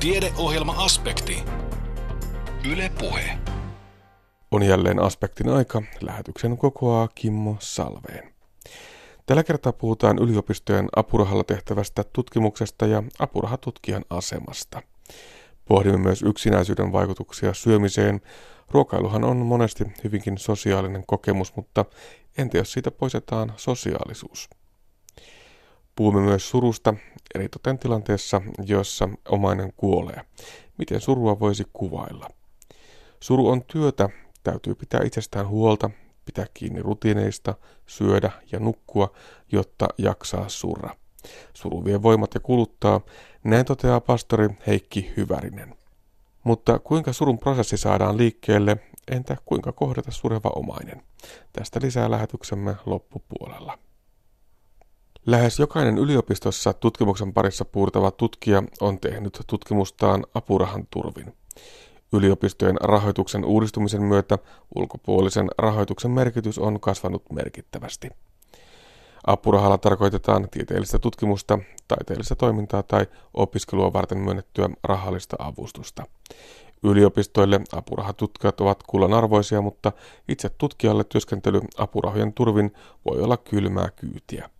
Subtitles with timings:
[0.00, 1.44] Tiedeohjelma-aspekti.
[2.72, 3.38] Yle Puhe.
[4.50, 5.82] On jälleen aspektin aika.
[6.00, 8.32] Lähetyksen kokoaa Kimmo Salveen.
[9.26, 14.82] Tällä kertaa puhutaan yliopistojen apurahalla tehtävästä tutkimuksesta ja apurahatutkijan asemasta.
[15.64, 18.20] Pohdimme myös yksinäisyyden vaikutuksia syömiseen.
[18.70, 21.84] Ruokailuhan on monesti hyvinkin sosiaalinen kokemus, mutta
[22.38, 24.50] entä jos siitä poistetaan sosiaalisuus?
[25.98, 26.94] Puhumme myös surusta,
[27.34, 30.20] eritoten tilanteessa, jossa omainen kuolee.
[30.76, 32.28] Miten surua voisi kuvailla?
[33.20, 34.08] Suru on työtä,
[34.42, 35.90] täytyy pitää itsestään huolta,
[36.24, 37.54] pitää kiinni rutiineista,
[37.86, 39.12] syödä ja nukkua,
[39.52, 40.96] jotta jaksaa surra.
[41.54, 43.00] Suru vie voimat ja kuluttaa,
[43.44, 45.74] näin toteaa pastori Heikki Hyvärinen.
[46.44, 48.76] Mutta kuinka surun prosessi saadaan liikkeelle,
[49.10, 51.02] entä kuinka kohdata sureva omainen?
[51.52, 53.87] Tästä lisää lähetyksemme loppupuolella.
[55.28, 61.34] Lähes jokainen yliopistossa tutkimuksen parissa puurtava tutkija on tehnyt tutkimustaan apurahan turvin.
[62.12, 64.38] Yliopistojen rahoituksen uudistumisen myötä
[64.74, 68.10] ulkopuolisen rahoituksen merkitys on kasvanut merkittävästi.
[69.26, 71.58] Apurahalla tarkoitetaan tieteellistä tutkimusta,
[71.88, 76.06] taiteellista toimintaa tai opiskelua varten myönnettyä rahallista avustusta.
[76.82, 79.92] Yliopistoille apurahatutkijat ovat kullanarvoisia, mutta
[80.28, 82.72] itse tutkijalle työskentely apurahojen turvin
[83.04, 84.50] voi olla kylmää kyytiä.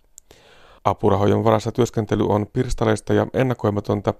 [0.89, 4.14] Apurahojen varassa työskentely on pirstaleista ja ennakoimatonta,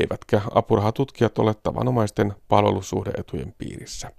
[0.00, 4.10] eivätkä apurahatutkijat ole tavanomaisten palvelussuhdeetujen piirissä.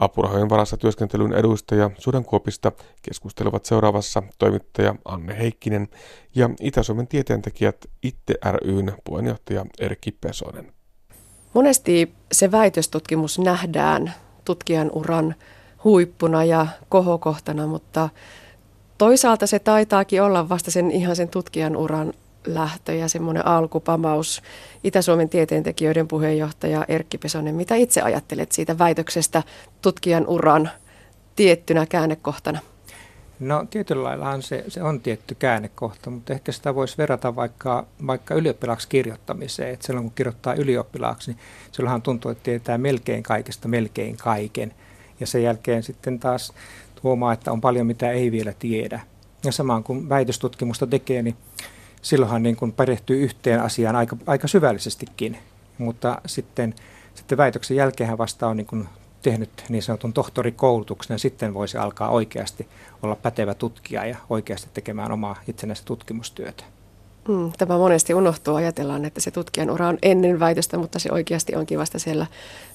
[0.00, 5.88] Apurahojen varassa työskentelyn edustaja Sudenkuopista keskustelevat seuraavassa toimittaja Anne Heikkinen
[6.34, 10.72] ja Itä-Suomen tieteentekijät Itte ryn puheenjohtaja Erkki Pesonen.
[11.54, 15.34] Monesti se väitöstutkimus nähdään tutkijan uran
[15.84, 18.08] huippuna ja kohokohtana, mutta
[18.98, 22.12] toisaalta se taitaakin olla vasta sen ihan sen tutkijan uran
[22.46, 24.42] lähtö ja semmoinen alkupamaus.
[24.84, 29.42] Itä-Suomen tieteentekijöiden puheenjohtaja Erkki Pesonen, mitä itse ajattelet siitä väitöksestä
[29.82, 30.70] tutkijan uran
[31.36, 32.60] tiettynä käännekohtana?
[33.40, 38.34] No tietyllä laillahan se, se on tietty käännekohta, mutta ehkä sitä voisi verrata vaikka, vaikka
[38.34, 39.74] ylioppilaaksi kirjoittamiseen.
[39.74, 41.40] Että silloin kun kirjoittaa ylioppilaaksi, niin
[41.72, 44.74] silloinhan tuntuu, että tietää melkein kaikesta melkein kaiken.
[45.20, 46.52] Ja sen jälkeen sitten taas
[47.06, 49.00] huomaa, että on paljon mitä ei vielä tiedä.
[49.44, 51.36] Ja samaan kun väitöstutkimusta tekee, niin
[52.02, 55.38] silloinhan niin kuin perehtyy yhteen asiaan aika, aika syvällisestikin.
[55.78, 56.74] Mutta sitten,
[57.14, 58.88] sitten väitöksen jälkeen vasta on niin kuin
[59.22, 62.68] tehnyt niin sanotun tohtorikoulutuksen ja sitten voisi alkaa oikeasti
[63.02, 66.64] olla pätevä tutkija ja oikeasti tekemään omaa itsenäistä tutkimustyötä.
[67.28, 68.54] Mm, tämä monesti unohtuu.
[68.54, 72.26] Ajatellaan, että se tutkijan ura on ennen väitöstä, mutta se oikeasti onkin vasta siellä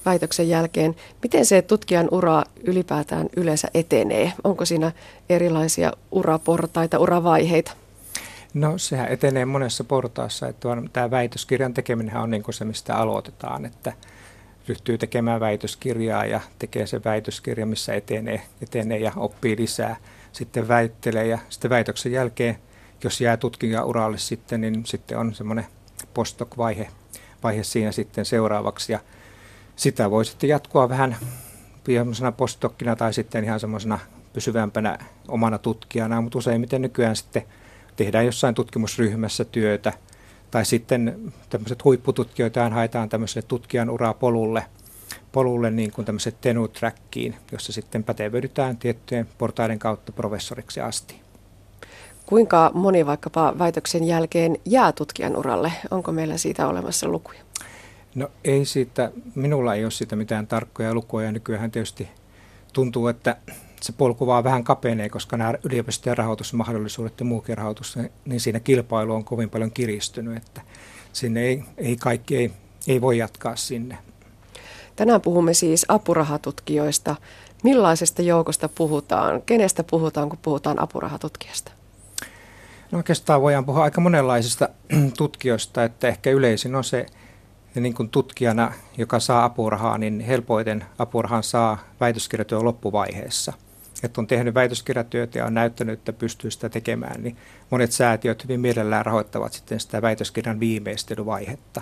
[0.05, 0.95] väitöksen jälkeen.
[1.23, 4.33] Miten se tutkijan ura ylipäätään yleensä etenee?
[4.43, 4.91] Onko siinä
[5.29, 7.71] erilaisia uraportaita, uravaiheita?
[8.53, 10.47] No sehän etenee monessa portaassa.
[10.47, 13.93] Että tämä väitöskirjan tekeminen on niin kuin se, mistä aloitetaan, että
[14.67, 19.95] ryhtyy tekemään väitöskirjaa ja tekee se väitöskirja, missä etenee, etenee ja oppii lisää.
[20.31, 22.57] Sitten väittelee ja sitten väitöksen jälkeen–
[23.03, 25.65] jos jää tutkijauralle sitten, niin sitten on semmoinen
[26.13, 26.87] postdoc-vaihe
[27.43, 28.91] vaihe siinä sitten seuraavaksi.
[28.91, 28.99] Ja
[29.75, 31.17] sitä voi sitten jatkua vähän
[31.85, 33.99] semmoisena postdokkina tai sitten ihan semmoisena
[34.33, 34.97] pysyvämpänä
[35.27, 37.43] omana tutkijana, mutta useimmiten nykyään sitten
[37.95, 39.93] tehdään jossain tutkimusryhmässä työtä,
[40.51, 44.65] tai sitten tämmöiset huippututkijoita haetaan tämmöiselle tutkijan urapolulle,
[45.31, 51.20] polulle niin kuin tämmöiset tenutrackiin, jossa sitten pätevöidytään tiettyjen portaiden kautta professoriksi asti.
[52.31, 55.71] Kuinka moni vaikkapa väitöksen jälkeen jää tutkijan uralle?
[55.91, 57.39] Onko meillä siitä olemassa lukuja?
[58.15, 61.31] No ei siitä, minulla ei ole siitä mitään tarkkoja lukuja.
[61.31, 62.09] Nykyään tietysti
[62.73, 63.37] tuntuu, että
[63.81, 69.13] se polku vaan vähän kapenee, koska nämä yliopistojen rahoitusmahdollisuudet ja muukin rahoitus, niin siinä kilpailu
[69.13, 70.61] on kovin paljon kiristynyt, että
[71.13, 72.51] sinne ei, ei kaikki ei,
[72.87, 73.97] ei voi jatkaa sinne.
[74.95, 77.15] Tänään puhumme siis apurahatutkijoista.
[77.63, 79.41] Millaisesta joukosta puhutaan?
[79.41, 81.80] Kenestä puhutaan, kun puhutaan apurahatutkijasta?
[82.91, 84.69] No oikeastaan voidaan puhua aika monenlaisista
[85.17, 87.05] tutkijoista, että ehkä yleisin on se
[87.75, 93.53] niin kuin tutkijana, joka saa apurahaa, niin helpoiten apurahan saa väitöskirjatyön loppuvaiheessa.
[94.03, 97.37] Että on tehnyt väitöskirjatyötä ja on näyttänyt, että pystyy sitä tekemään, niin
[97.69, 101.81] monet säätiöt hyvin mielellään rahoittavat sitten sitä väitöskirjan viimeistelyvaihetta.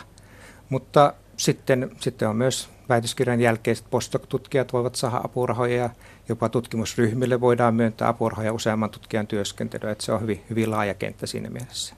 [0.69, 5.89] Mutta sitten, sitten on myös väitöskirjan jälkeiset postdoc-tutkijat voivat saada apurahoja ja
[6.29, 11.27] jopa tutkimusryhmille voidaan myöntää apurahoja useamman tutkijan työskentelyä, että se on hyvin, hyvin laaja kenttä
[11.27, 11.95] siinä mielessä.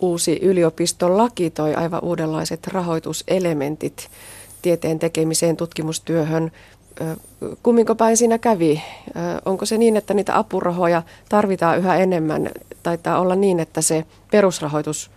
[0.00, 4.10] Uusi yliopiston laki toi aivan uudenlaiset rahoituselementit
[4.62, 6.52] tieteen tekemiseen, tutkimustyöhön.
[7.62, 8.82] Kumminko päin siinä kävi?
[9.44, 12.50] Onko se niin, että niitä apurahoja tarvitaan yhä enemmän?
[12.82, 15.10] Taitaa olla niin, että se perusrahoitus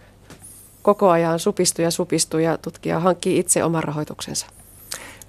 [0.81, 4.47] koko ajan supistuu ja supistuu ja tutkija hankkii itse oman rahoituksensa?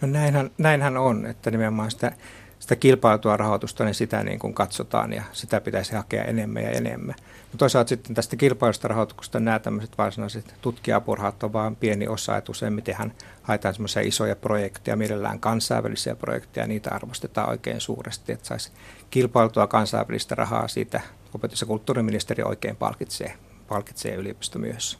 [0.00, 2.12] No näinhän, näinhän on, että nimenomaan sitä,
[2.58, 7.14] sitä kilpailtua rahoitusta, niin sitä niin kuin katsotaan ja sitä pitäisi hakea enemmän ja enemmän.
[7.43, 12.50] Mutta toisaalta sitten tästä kilpailusta rahoituksesta nämä tämmöiset varsinaiset tutkijapurhaat on vain pieni osa, että
[12.50, 13.12] useimmitenhan
[13.43, 18.73] haetaan semmoisia isoja projekteja, mielellään kansainvälisiä projekteja, ja niitä arvostetaan oikein suuresti, että saisi
[19.11, 21.00] kilpailtua kansainvälistä rahaa siitä
[21.35, 23.35] opetus- ja kulttuuriministeri oikein palkitsee,
[23.69, 24.99] palkitsee yliopisto myös.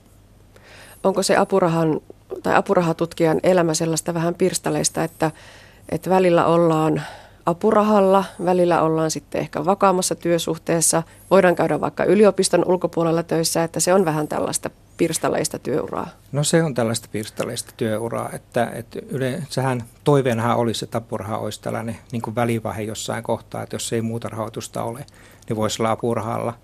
[1.05, 2.01] Onko se apurahan
[2.43, 5.31] tai apurahatutkijan elämä sellaista vähän pirstaleista, että,
[5.89, 7.03] että välillä ollaan
[7.47, 13.95] apurahalla, välillä ollaan sitten ehkä vakaammassa työsuhteessa, voidaan käydä vaikka yliopiston ulkopuolella töissä, että se
[13.95, 16.09] on vähän tällaista pirstaleista työuraa.
[16.33, 21.97] No se on tällaista pirstaleista työuraa, että, että yleensähän toiveenahan olisi, että apuraha olisi tällainen
[22.13, 25.07] niin kuin välivaihe jossain kohtaa, että jos ei muuta rahoitusta ole,
[25.49, 26.55] niin voisi olla apurahalla.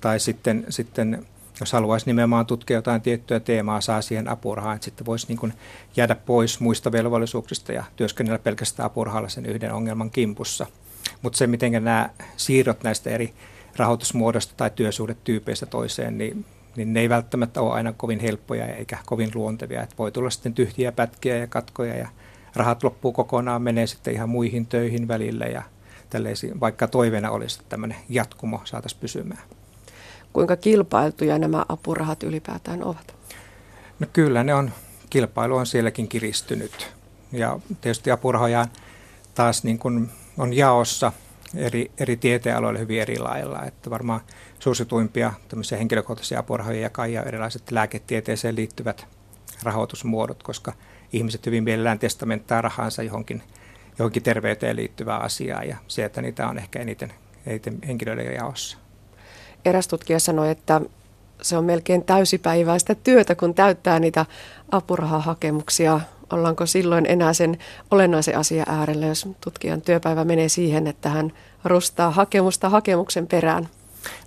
[0.00, 1.26] Tai sitten, sitten
[1.60, 5.52] jos haluaisi nimenomaan tutkia jotain tiettyä teemaa, saa siihen apurahaan, että sitten voisi niin
[5.96, 10.66] jäädä pois muista velvollisuuksista ja työskennellä pelkästään apurahalla sen yhden ongelman kimpussa.
[11.22, 13.34] Mutta se, miten nämä siirrot näistä eri
[13.76, 16.44] rahoitusmuodosta tai työsuhdetyypeistä toiseen, niin,
[16.76, 19.82] niin ne ei välttämättä ole aina kovin helppoja eikä kovin luontevia.
[19.82, 22.08] Et voi tulla sitten tyhjiä pätkiä ja katkoja ja
[22.54, 25.62] rahat loppuu kokonaan, menee sitten ihan muihin töihin välillä ja
[26.60, 29.42] vaikka toiveena olisi, että tämmöinen jatkumo saataisiin pysymään
[30.32, 33.14] kuinka kilpailtuja nämä apurahat ylipäätään ovat?
[33.98, 34.70] No kyllä ne on,
[35.10, 36.90] kilpailu on sielläkin kiristynyt.
[37.32, 38.66] Ja tietysti apurahoja
[39.34, 41.12] taas niin kuin on jaossa
[41.54, 43.64] eri, eri tieteenaloille hyvin eri lailla.
[43.64, 44.20] Että varmaan
[44.58, 49.06] suosituimpia tämmöisiä henkilökohtaisia apurahoja jakaa erilaiset lääketieteeseen liittyvät
[49.62, 50.72] rahoitusmuodot, koska
[51.12, 53.42] ihmiset hyvin mielellään testamenttaa rahansa johonkin,
[53.98, 57.12] johonkin terveyteen liittyvää asiaa ja se, että niitä on ehkä eniten,
[57.46, 58.78] eniten henkilöiden jaossa
[59.68, 60.80] eräs tutkija sanoi, että
[61.42, 64.26] se on melkein täysipäiväistä työtä, kun täyttää niitä
[64.70, 66.00] apurahahakemuksia.
[66.32, 67.58] Ollaanko silloin enää sen
[67.90, 71.32] olennaisen asian äärellä, jos tutkijan työpäivä menee siihen, että hän
[71.64, 73.68] rustaa hakemusta hakemuksen perään?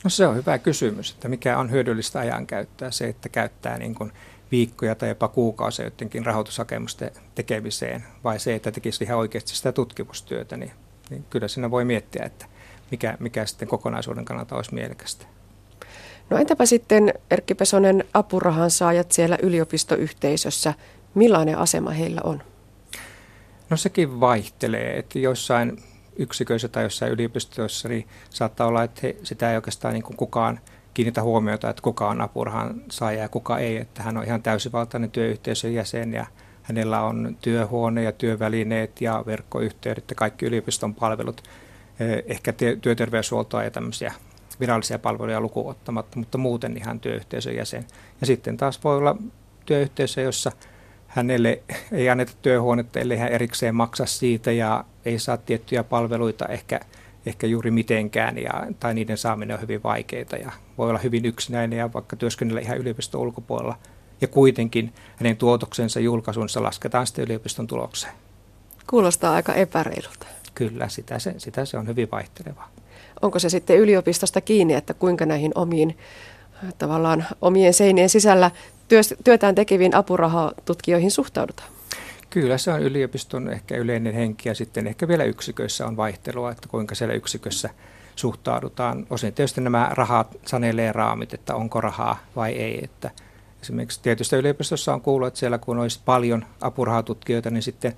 [0.04, 2.92] No se on hyvä kysymys, että mikä on hyödyllistä ajankäyttöä.
[2.92, 4.12] Se, että käyttää niin kuin
[4.52, 10.58] viikkoja tai jopa kuukausia jotenkin rahoitushakemusten tekemiseen, vai se, että tekisi ihan oikeasti sitä tutkimustyötä,
[10.58, 10.72] niin,
[11.10, 12.46] niin kyllä siinä voi miettiä, että
[12.92, 15.26] mikä, mikä sitten kokonaisuuden kannalta olisi mielekästä.
[16.30, 20.74] No entäpä sitten Erkki Pesonen apurahan saajat siellä yliopistoyhteisössä,
[21.16, 22.44] millainen asema heillä on?
[23.70, 25.84] No sekin vaihtelee, että joissain
[26.16, 30.60] yksiköissä tai jossain yliopistoissa niin saattaa olla, että he, sitä ei oikeastaan niin kukaan
[30.94, 35.12] kiinnitä huomiota, että kuka on apurahan saaja ja kuka ei, että hän on ihan täysivaltainen
[35.12, 36.26] työyhteisön jäsen ja
[36.64, 41.44] hänellä on työhuone ja työvälineet ja verkkoyhteydet ja kaikki yliopiston palvelut
[42.26, 44.14] ehkä työterveyshuoltoa ja tämmöisiä
[44.60, 47.86] virallisia palveluja lukuun ottamatta, mutta muuten ihan työyhteisön jäsen.
[48.22, 49.16] Ja sitten taas voi olla
[49.66, 50.52] työyhteisö, jossa
[51.08, 51.62] hänelle
[51.92, 56.80] ei anneta työhuonetta, ellei hän erikseen maksa siitä ja ei saa tiettyjä palveluita ehkä,
[57.26, 61.80] ehkä juuri mitenkään ja, tai niiden saaminen on hyvin vaikeita ja voi olla hyvin yksinäinen
[61.80, 63.78] ja vaikka työskennellä ihan yliopiston ulkopuolella.
[64.22, 68.14] Ja kuitenkin hänen tuotoksensa julkaisunsa lasketaan sitten yliopiston tulokseen.
[68.88, 70.28] Kuulostaa aika epäreilulta.
[70.56, 72.70] Kyllä, sitä se, sitä se on hyvin vaihtelevaa.
[73.22, 75.98] Onko se sitten yliopistosta kiinni, että kuinka näihin omiin
[76.78, 78.52] tavallaan omien seinien sisällä
[79.24, 81.70] työtään tekeviin apurahatutkijoihin suhtaudutaan?
[82.30, 86.68] Kyllä se on yliopiston ehkä yleinen henki ja sitten ehkä vielä yksiköissä on vaihtelua, että
[86.68, 87.70] kuinka siellä yksikössä
[88.16, 89.08] suhtaudutaan.
[89.10, 92.84] Osin tietysti nämä rahat sanelee raamit, että onko rahaa vai ei.
[92.84, 93.12] Että
[93.62, 97.94] esimerkiksi tietysti yliopistossa on kuullut, että siellä kun olisi paljon apurahatutkijoita, niin sitten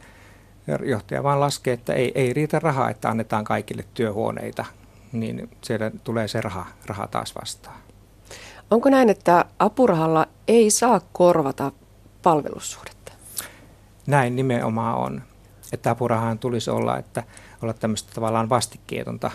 [0.85, 4.65] johtaja vaan laskee, että ei, ei riitä rahaa, että annetaan kaikille työhuoneita,
[5.11, 7.77] niin siellä tulee se raha, raha taas vastaan.
[8.71, 11.71] Onko näin, että apurahalla ei saa korvata
[12.23, 13.11] palvelussuhdetta?
[14.07, 15.21] Näin nimenomaan on.
[15.73, 17.23] Että apurahaan tulisi olla, että
[17.61, 19.31] olla tämmöistä tavallaan vastikkeetonta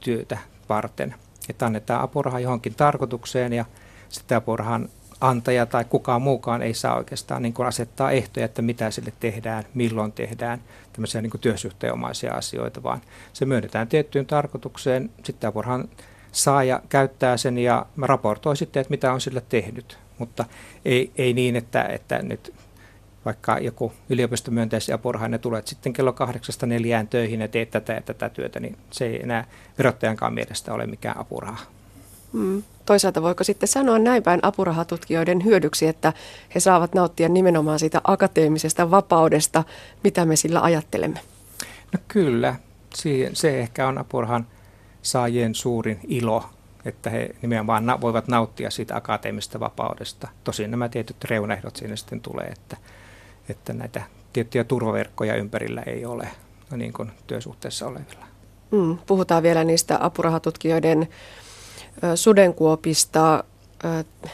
[0.00, 1.14] työtä varten.
[1.48, 3.64] Että annetaan apuraha johonkin tarkoitukseen ja
[4.08, 4.88] sitten apurahan
[5.22, 9.64] antaja tai kukaan muukaan ei saa oikeastaan niin kuin asettaa ehtoja, että mitä sille tehdään,
[9.74, 10.62] milloin tehdään,
[10.92, 13.00] tämmöisiä niin kuin työsuhteenomaisia asioita, vaan
[13.32, 15.88] se myönnetään tiettyyn tarkoitukseen, sitten apurahan
[16.32, 20.44] saaja käyttää sen ja raportoi sitten, että mitä on sillä tehnyt, mutta
[20.84, 22.54] ei, ei niin, että, että nyt
[23.24, 28.00] vaikka joku yliopistomyönteisiä apuraha, ne tulet sitten kello kahdeksasta neljään töihin ja teet tätä ja
[28.00, 29.46] tätä työtä, niin se ei enää
[29.78, 31.64] verottajankaan mielestä ole mikään apuraha.
[32.32, 32.62] Mm.
[32.86, 36.12] Toisaalta voiko sitten sanoa näin päin apurahatutkijoiden hyödyksi, että
[36.54, 39.64] he saavat nauttia nimenomaan siitä akateemisesta vapaudesta,
[40.04, 41.20] mitä me sillä ajattelemme?
[41.92, 42.54] No kyllä,
[43.32, 44.46] se ehkä on apurahan
[45.02, 46.44] saajien suurin ilo,
[46.84, 50.28] että he nimenomaan na- voivat nauttia siitä akateemisesta vapaudesta.
[50.44, 52.76] Tosin nämä tietyt reunaehdot siinä sitten tulee, että,
[53.48, 56.28] että näitä tiettyjä turvaverkkoja ympärillä ei ole
[56.70, 58.26] no niin kuin työsuhteessa olevilla.
[58.70, 61.08] Mm, puhutaan vielä niistä apurahatutkijoiden
[62.14, 63.44] sudenkuopista.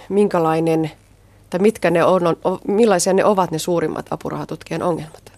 [0.09, 0.91] Minkälainen,
[1.51, 5.33] tai mitkä ne on, on, millaisia ne ovat ne suurimmat apurahatutkijan ongelmat?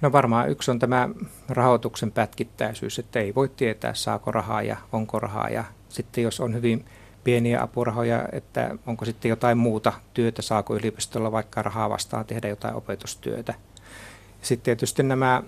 [0.00, 1.08] No varmaan yksi on tämä
[1.48, 5.48] rahoituksen pätkittäisyys, että ei voi tietää saako rahaa ja onko rahaa.
[5.48, 6.84] Ja sitten jos on hyvin
[7.24, 12.74] pieniä apurahoja, että onko sitten jotain muuta työtä, saako yliopistolla vaikka rahaa vastaan tehdä jotain
[12.74, 13.54] opetustyötä.
[14.42, 15.42] Sitten tietysti nämä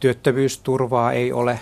[0.00, 1.60] työttömyysturvaa ei ole,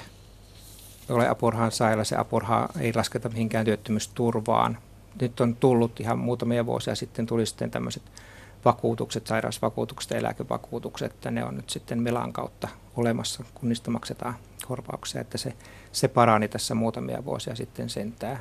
[1.10, 4.78] ole apurahan sailla, se apuraha ei lasketa mihinkään työttömyysturvaan.
[5.20, 8.02] Nyt on tullut ihan muutamia vuosia sitten tuli sitten tämmöiset
[8.64, 14.34] vakuutukset, sairausvakuutukset ja eläkevakuutukset, että ne on nyt sitten Melan kautta olemassa, kun niistä maksetaan
[14.66, 15.52] korvauksia, että se,
[15.92, 18.38] se parani tässä muutamia vuosia sitten sentään.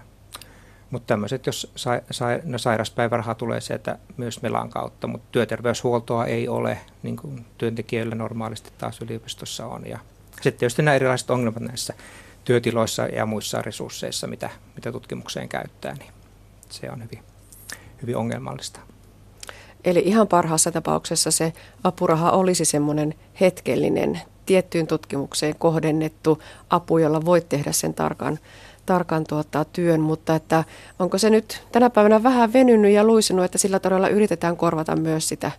[0.92, 6.48] Mutta tämmöiset, jos sa, sa, no sairauspäiväraha tulee sieltä myös Melan kautta, mutta työterveyshuoltoa ei
[6.48, 9.88] ole, niin kuin työntekijöillä normaalisti taas yliopistossa on.
[9.88, 10.00] Ja
[10.32, 11.94] sitten tietysti nämä erilaiset ongelmat näissä
[12.48, 16.12] työtiloissa ja muissa resursseissa, mitä, mitä tutkimukseen käyttää, niin
[16.70, 17.20] se on hyvin,
[18.02, 18.80] hyvin ongelmallista.
[19.86, 27.50] Eli ihan parhaassa tapauksessa se apuraha olisi semmoinen hetkellinen, tiettyyn tutkimukseen kohdennettu apu, jolla voit
[27.50, 28.40] tehdä sen tarkan,
[28.86, 30.64] tarkan tuottaa työn, mutta että
[31.00, 35.30] onko se nyt tänä päivänä vähän venynyt ja luisinut, että sillä todella yritetään korvata myös
[35.30, 35.52] sitä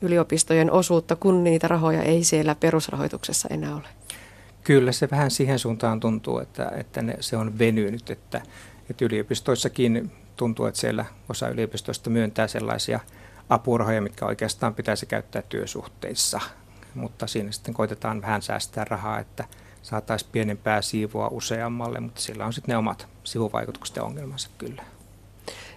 [0.00, 3.99] yliopistojen osuutta, kun niitä rahoja ei siellä perusrahoituksessa enää ole?
[4.64, 8.42] Kyllä se vähän siihen suuntaan tuntuu, että, että ne, se on venynyt, että,
[8.90, 13.00] että yliopistoissakin tuntuu, että siellä osa yliopistoista myöntää sellaisia–
[13.50, 16.40] apurahoja, mitkä oikeastaan pitäisi käyttää työsuhteissa.
[16.94, 19.44] Mutta siinä sitten koitetaan vähän säästää rahaa, että
[19.82, 24.82] saataisiin pienempää siivoa useammalle, mutta sillä on sitten ne omat sivuvaikutukset ja ongelmansa kyllä.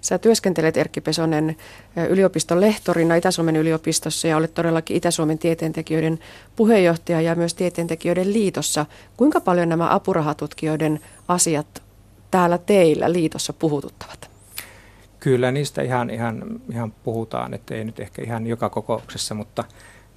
[0.03, 1.55] Sä työskentelet Erkki Pesonen
[2.10, 6.19] yliopiston lehtorina Itä-Suomen yliopistossa ja olet todellakin Itä-Suomen tieteentekijöiden
[6.55, 8.86] puheenjohtaja ja myös tieteentekijöiden liitossa.
[9.17, 11.83] Kuinka paljon nämä apurahatutkijoiden asiat
[12.31, 14.29] täällä teillä liitossa puhututtavat?
[15.19, 19.63] Kyllä niistä ihan, ihan, ihan puhutaan, että ei nyt ehkä ihan joka kokouksessa, mutta,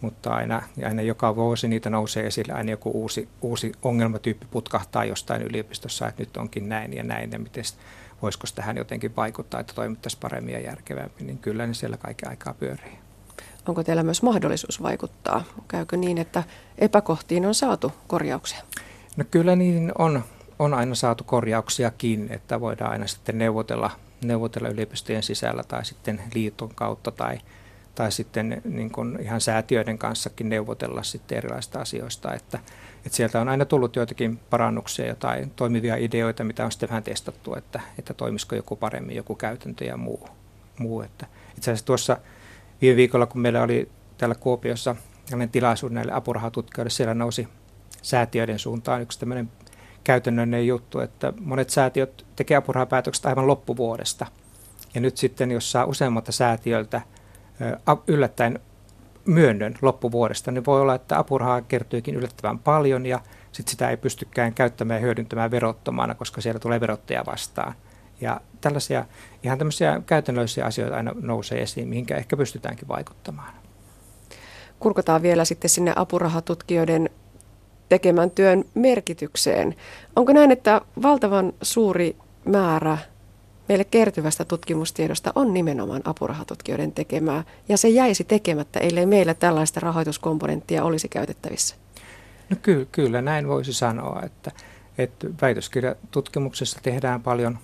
[0.00, 5.42] mutta aina, aina joka vuosi niitä nousee esille, aina joku uusi, uusi ongelmatyyppi putkahtaa jostain
[5.42, 7.64] yliopistossa, että nyt onkin näin ja näin ja miten
[8.23, 12.54] voisiko tähän jotenkin vaikuttaa, että toimittaisiin paremmin ja järkevämmin, niin kyllä ne siellä kaiken aikaa
[12.54, 12.99] pyörii.
[13.68, 15.44] Onko teillä myös mahdollisuus vaikuttaa?
[15.68, 16.42] Käykö niin, että
[16.78, 18.62] epäkohtiin on saatu korjauksia?
[19.16, 20.25] No kyllä niin on,
[20.58, 23.90] on aina saatu korjauksiakin, että voidaan aina sitten neuvotella
[24.25, 27.38] neuvotella yliopistojen sisällä tai sitten liiton kautta tai,
[27.94, 32.58] tai sitten niin kuin ihan säätiöiden kanssakin neuvotella sitten erilaisista asioista, että,
[33.06, 37.54] että sieltä on aina tullut joitakin parannuksia, jotain toimivia ideoita, mitä on sitten vähän testattu,
[37.54, 40.28] että, että toimisiko joku paremmin, joku käytäntö ja muu.
[40.78, 41.02] muu.
[41.02, 42.16] Että itse asiassa tuossa
[42.80, 44.96] viime viikolla, kun meillä oli täällä Kuopiossa
[45.52, 47.48] tilaisuus näille apurahatutkijoille, siellä nousi
[48.02, 49.50] säätiöiden suuntaan yksi tämmöinen
[50.04, 54.26] käytännöllinen juttu, että monet säätiöt tekevät apurahapäätökset aivan loppuvuodesta.
[54.94, 57.00] Ja nyt sitten, jos saa useammalta säätiöltä
[58.06, 58.60] yllättäen
[59.26, 63.21] myönnön loppuvuodesta, niin voi olla, että apurahaa kertyykin yllättävän paljon ja
[63.52, 67.75] sitten sitä ei pystykään käyttämään ja hyödyntämään verottomana, koska siellä tulee verottaja vastaan.
[68.21, 69.04] Ja tällaisia
[69.42, 73.54] ihan tämmöisiä käytännöllisiä asioita aina nousee esiin, mihinkä ehkä pystytäänkin vaikuttamaan.
[74.78, 77.11] Kurkotaan vielä sitten sinne apurahatutkijoiden
[77.88, 79.75] tekemän työn merkitykseen.
[80.16, 82.99] Onko näin, että valtavan suuri määrä
[83.68, 90.85] meille kertyvästä tutkimustiedosta on nimenomaan apurahatutkijoiden tekemää, ja se jäisi tekemättä, ellei meillä tällaista rahoituskomponenttia
[90.85, 91.76] olisi käytettävissä?
[92.50, 94.52] No kyllä, kyllä näin voisi sanoa, että,
[94.99, 97.58] että väitöskirjatutkimuksessa tehdään paljon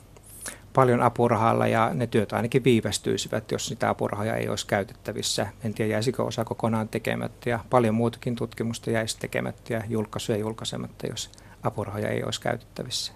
[0.73, 5.47] paljon apurahalla ja ne työt ainakin viivästyisivät, jos sitä apurahoja ei olisi käytettävissä.
[5.65, 11.07] En tiedä, jäisikö osa kokonaan tekemättä ja paljon muutakin tutkimusta jäisi tekemättä ja julkaisuja julkaisematta,
[11.07, 11.31] jos
[11.63, 13.13] apurahoja ei olisi käytettävissä.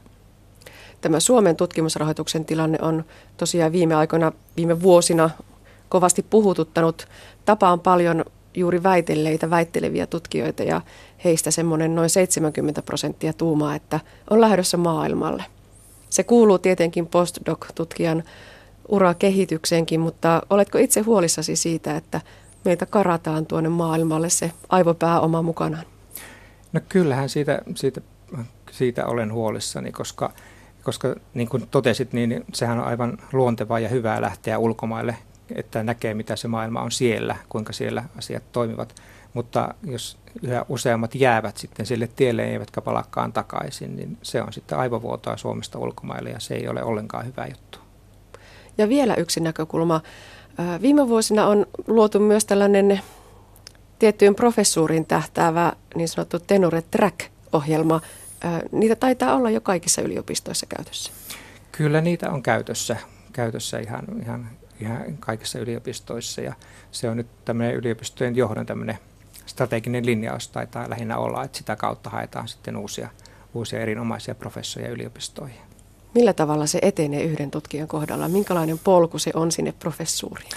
[1.07, 3.05] Tämä Suomen tutkimusrahoituksen tilanne on
[3.37, 5.31] tosiaan viime aikoina, viime vuosina
[5.89, 7.09] kovasti puhututtanut.
[7.45, 10.81] Tapaan paljon juuri väitelleitä, väitteleviä tutkijoita ja
[11.25, 15.45] heistä semmoinen noin 70 prosenttia tuumaa, että on lähdössä maailmalle.
[16.11, 18.23] Se kuuluu tietenkin postdoc-tutkijan
[18.89, 22.21] urakehitykseenkin, mutta oletko itse huolissasi siitä, että
[22.65, 25.85] meitä karataan tuonne maailmalle se aivopääoma mukanaan?
[26.73, 28.01] No kyllähän siitä, siitä,
[28.71, 30.33] siitä olen huolissani, koska,
[30.87, 35.17] koska niin kuin totesit, niin sehän on aivan luontevaa ja hyvää lähteä ulkomaille,
[35.55, 38.95] että näkee mitä se maailma on siellä, kuinka siellä asiat toimivat.
[39.37, 44.79] mutta jos yhä useammat jäävät sitten sille tielle eivätkä palakkaan takaisin, niin se on sitten
[44.79, 47.79] aivovuotoa Suomesta ulkomaille ja se ei ole ollenkaan hyvä juttu.
[48.79, 50.01] Ja vielä yksi näkökulma.
[50.83, 53.01] Viime vuosina on luotu myös tällainen
[53.99, 58.01] tiettyyn professuuriin tähtäävä niin sanottu Tenure Track-ohjelma.
[58.73, 61.13] Niitä taitaa olla jo kaikissa yliopistoissa käytössä.
[61.73, 62.97] Kyllä niitä on käytössä,
[63.33, 64.51] käytössä ihan, ihan,
[64.81, 66.55] ihan kaikissa yliopistoissa ja
[66.91, 68.99] se on nyt tämmöinen yliopistojen johdon tämmöinen
[69.47, 73.09] strateginen linjaus taitaa lähinnä olla, että sitä kautta haetaan sitten uusia,
[73.55, 75.61] uusia erinomaisia professoja yliopistoihin.
[76.15, 78.29] Millä tavalla se etenee yhden tutkijan kohdalla?
[78.29, 80.51] Minkälainen polku se on sinne professuuriin?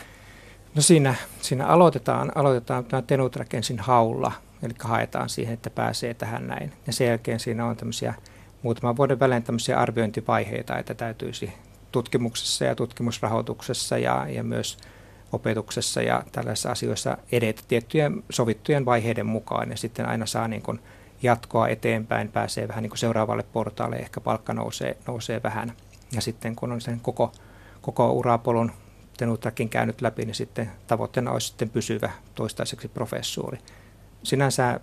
[0.76, 4.32] No siinä, siinä aloitetaan, aloitetaan tämä Tenutrak ensin haulla,
[4.64, 6.74] eli haetaan siihen, että pääsee tähän näin.
[6.88, 8.14] Ja sen jälkeen siinä on tämmöisiä
[8.62, 11.54] muutaman vuoden välein tämmöisiä arviointivaiheita, että täytyisi
[11.92, 14.78] tutkimuksessa ja tutkimusrahoituksessa ja, ja myös
[15.32, 20.80] opetuksessa ja tällaisissa asioissa edetä tiettyjen sovittujen vaiheiden mukaan ja sitten aina saa niin kuin
[21.22, 25.74] jatkoa eteenpäin, pääsee vähän niin kuin seuraavalle portaalle, ehkä palkka nousee, nousee vähän.
[26.12, 27.32] Ja sitten kun on sen koko,
[27.82, 28.72] koko urapolun
[29.20, 33.60] Tenutakin käynyt läpi, niin sitten tavoitteena olisi sitten pysyvä toistaiseksi professuuri.
[34.24, 34.80] Sinänsä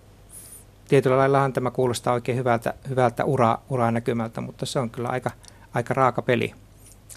[0.88, 5.31] tietyllä laillahan tämä kuulostaa oikein hyvältä, hyvältä ura, uraa näkymältä, mutta se on kyllä aika,
[5.75, 6.55] aika raaka peli.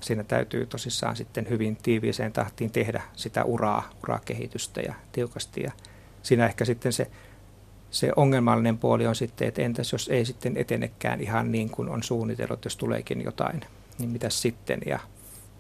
[0.02, 5.64] Siinä täytyy tosissaan sitten hyvin tiiviiseen tahtiin tehdä sitä uraa, urakehitystä ja tiukasti.
[5.64, 5.72] Ja
[6.24, 7.08] siinä ehkä sitten se,
[7.92, 12.04] se ongelmallinen puoli on sitten, että entäs jos ei sitten etenekään ihan niin kuin on
[12.04, 13.62] suunnitellut, jos tuleekin jotain,
[14.00, 15.00] niin mitä sitten ja,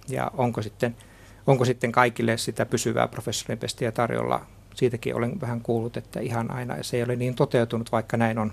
[0.10, 0.96] ja onko sitten–
[1.50, 4.46] onko sitten kaikille sitä pysyvää professorinpestiä tarjolla.
[4.76, 8.52] Siitäkin olen vähän kuullut, että ihan aina se ei ole niin toteutunut, vaikka näin on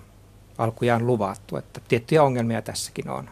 [0.59, 3.31] alkujaan luvattu, että tiettyjä ongelmia tässäkin on.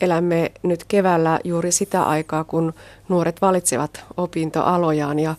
[0.00, 2.74] Elämme nyt keväällä juuri sitä aikaa, kun
[3.08, 5.34] nuoret valitsevat opintoalojaan ja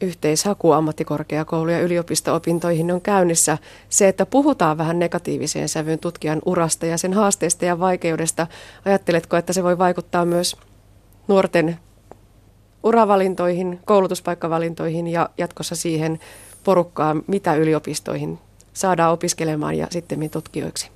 [0.00, 3.58] yhteishaku ammattikorkeakoulu- ja yliopisto-opintoihin on käynnissä.
[3.88, 8.46] Se, että puhutaan vähän negatiiviseen sävyyn tutkijan urasta ja sen haasteista ja vaikeudesta,
[8.84, 10.56] ajatteletko, että se voi vaikuttaa myös
[11.28, 11.78] nuorten
[12.82, 16.20] uravalintoihin, koulutuspaikkavalintoihin ja jatkossa siihen
[16.64, 18.38] porukkaan, mitä yliopistoihin
[18.72, 20.90] saadaan opiskelemaan ja sitten tutkijoiksi?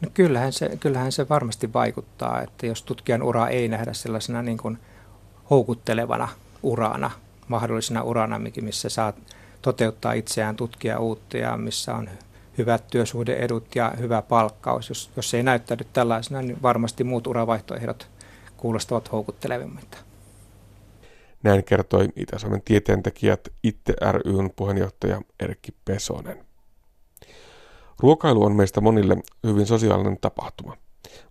[0.00, 4.58] No kyllähän, se, kyllähän se varmasti vaikuttaa, että jos tutkijan ura ei nähdä sellaisena niin
[4.58, 4.78] kuin
[5.50, 6.28] houkuttelevana
[6.62, 7.10] urana,
[7.48, 9.12] mahdollisena urana, missä saa
[9.62, 12.08] toteuttaa itseään tutkia uutta ja missä on
[12.58, 14.88] hyvät työsuhdeedut ja hyvä palkkaus.
[14.88, 18.08] Jos, jos se ei näyttäydy tällaisena, niin varmasti muut uravaihtoehdot
[18.56, 19.98] kuulostavat houkuttelevimmilta.
[21.42, 26.46] Näin kertoi Itä-Suomen tieteentekijät Itte ryn puheenjohtaja Erkki Pesonen.
[28.00, 30.76] Ruokailu on meistä monille hyvin sosiaalinen tapahtuma.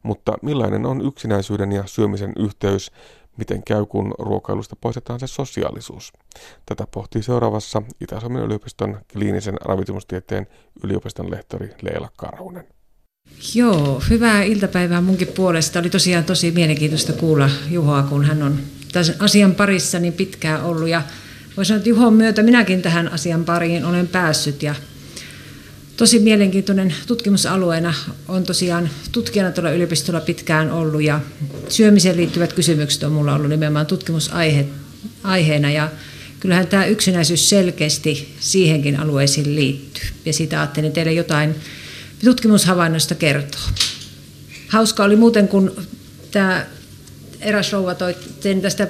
[0.03, 2.91] Mutta millainen on yksinäisyyden ja syömisen yhteys?
[3.37, 6.13] Miten käy, kun ruokailusta poistetaan se sosiaalisuus?
[6.65, 10.47] Tätä pohtii seuraavassa Itä-Suomen yliopiston kliinisen ravitsemustieteen
[10.83, 12.67] yliopiston lehtori Leila Karhunen.
[13.55, 15.79] Joo, hyvää iltapäivää munkin puolesta.
[15.79, 18.59] Oli tosiaan tosi mielenkiintoista kuulla Juhoa, kun hän on
[18.95, 20.89] tämän asian parissa niin pitkään ollut.
[20.89, 21.01] Ja
[21.58, 24.63] voisi sanoa, että Juhon myötä minäkin tähän asian pariin olen päässyt.
[24.63, 24.75] Ja
[25.97, 27.93] tosi mielenkiintoinen tutkimusalueena
[28.27, 31.03] on tosiaan tutkijana tuolla yliopistolla pitkään ollut.
[31.03, 31.19] Ja
[31.69, 35.71] syömiseen liittyvät kysymykset on mulla ollut nimenomaan tutkimusaiheena.
[35.71, 35.91] Ja
[36.39, 40.03] kyllähän tämä yksinäisyys selkeästi siihenkin alueisiin liittyy.
[40.25, 41.55] Ja siitä ajattelin teille jotain
[42.25, 43.62] tutkimushavainnoista kertoa.
[44.67, 45.75] Hauska oli muuten, kun
[46.31, 46.65] tämä
[47.45, 48.88] eräs rouva toi sen tästä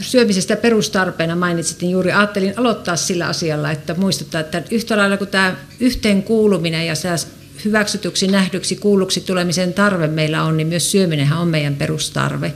[0.00, 5.30] syömisestä perustarpeena mainitsit, niin juuri ajattelin aloittaa sillä asialla, että muistuttaa, että yhtä lailla kuin
[5.30, 7.16] tämä yhteen kuuluminen ja tämä
[7.64, 12.52] hyväksytyksi, nähdyksi, kuulluksi tulemisen tarve meillä on, niin myös syöminenhän on meidän perustarve.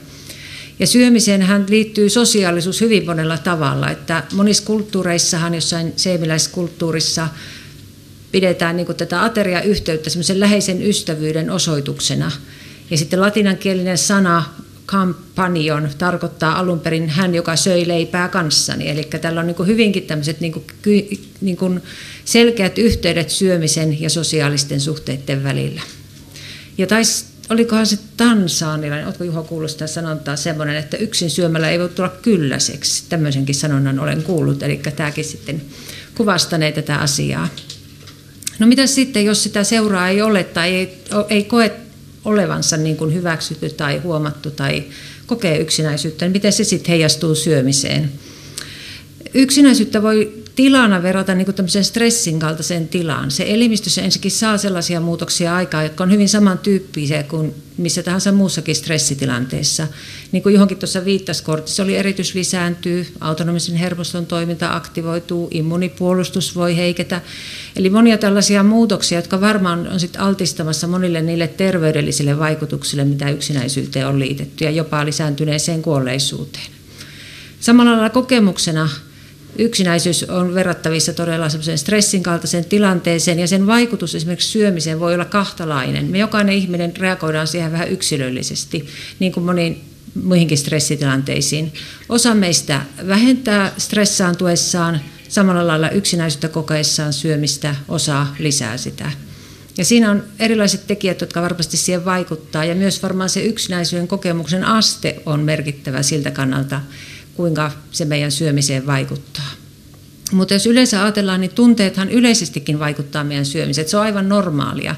[0.79, 7.29] Ja syömiseenhän liittyy sosiaalisuus hyvin monella tavalla, että monissa kulttuureissahan, jossain seemiläiskulttuurissa,
[8.33, 12.31] pidetään niin tätä ateriayhteyttä semmoisen läheisen ystävyyden osoituksena.
[12.91, 14.45] Ja sitten latinankielinen sana
[14.93, 18.91] companion tarkoittaa alun perin hän, joka söi leipää kanssani.
[18.91, 20.67] Eli tällä on niin hyvinkin tämmöiset niin
[21.41, 21.83] niin
[22.25, 25.83] selkeät yhteydet syömisen ja sosiaalisten suhteiden välillä.
[26.79, 31.79] Ja tais, olikohan se tansaanilainen, oletko Juho kuullut sitä sanontaa semmoinen, että yksin syömällä ei
[31.79, 33.05] voi tulla kylläiseksi.
[33.09, 35.63] Tämmöisenkin sanonnan olen kuullut, eli tämäkin sitten
[36.15, 37.49] kuvastanee tätä asiaa.
[38.59, 41.73] No mitä sitten, jos sitä seuraa ei ole tai ei, ei koe
[42.25, 44.85] olevansa niin kuin hyväksytty tai huomattu tai
[45.27, 48.13] kokee yksinäisyyttä, niin miten se sitten heijastuu syömiseen?
[49.35, 53.31] yksinäisyyttä voi tilana verrata niin tämmöisen stressin kaltaiseen tilaan.
[53.31, 58.75] Se elimistössä ensinnäkin saa sellaisia muutoksia aikaa, jotka on hyvin samantyyppisiä kuin missä tahansa muussakin
[58.75, 59.89] stressitilanteessa.
[60.33, 67.21] Niin kuin johonkin tuossa viittasi, kortisolieritys lisääntyy, autonomisen hermoston toiminta aktivoituu, immunipuolustus voi heiketä.
[67.77, 74.07] Eli monia tällaisia muutoksia, jotka varmaan on sit altistamassa monille niille terveydellisille vaikutuksille, mitä yksinäisyyteen
[74.07, 76.67] on liitetty ja jopa lisääntyneeseen kuolleisuuteen.
[77.61, 78.89] Samalla lailla kokemuksena
[79.59, 85.25] yksinäisyys on verrattavissa todella semmoisen stressin kaltaiseen tilanteeseen ja sen vaikutus esimerkiksi syömiseen voi olla
[85.25, 86.07] kahtalainen.
[86.07, 88.87] Me jokainen ihminen reagoidaan siihen vähän yksilöllisesti,
[89.19, 89.85] niin kuin moniin
[90.23, 91.73] muihinkin stressitilanteisiin.
[92.09, 99.13] Osa meistä vähentää stressaantuessaan, samalla lailla yksinäisyyttä kokeessaan syömistä, osa lisää sitä.
[99.79, 104.65] Ja siinä on erilaiset tekijät, jotka varmasti siihen vaikuttaa, ja myös varmaan se yksinäisyyden kokemuksen
[104.65, 106.81] aste on merkittävä siltä kannalta,
[107.35, 109.51] kuinka se meidän syömiseen vaikuttaa.
[110.33, 113.89] Mutta jos yleensä ajatellaan, niin tunteethan yleisestikin vaikuttaa meidän syömiseen.
[113.89, 114.95] Se on aivan normaalia.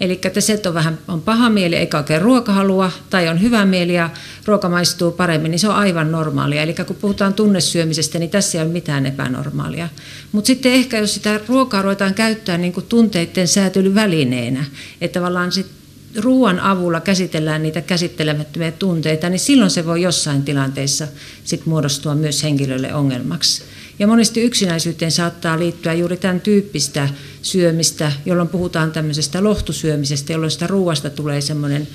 [0.00, 3.64] Eli että se, että on vähän on paha mieli eikä oikein ruokahalua, tai on hyvä
[3.64, 4.10] mieli ja
[4.44, 6.62] ruoka maistuu paremmin, niin se on aivan normaalia.
[6.62, 9.88] Eli kun puhutaan tunnesyömisestä, niin tässä ei ole mitään epänormaalia.
[10.32, 14.64] Mutta sitten ehkä jos sitä ruokaa ruvetaan käyttää niin kuin tunteiden säätelyvälineenä,
[15.00, 15.83] että tavallaan sitten
[16.16, 21.08] ruoan avulla käsitellään niitä käsittelemättömiä tunteita, niin silloin se voi jossain tilanteessa
[21.44, 23.62] sit muodostua myös henkilölle ongelmaksi.
[23.98, 27.08] Ja monesti yksinäisyyteen saattaa liittyä juuri tämän tyyppistä
[27.42, 31.88] syömistä, jolloin puhutaan tämmöisestä lohtusyömisestä, jolloin sitä ruoasta tulee semmoinen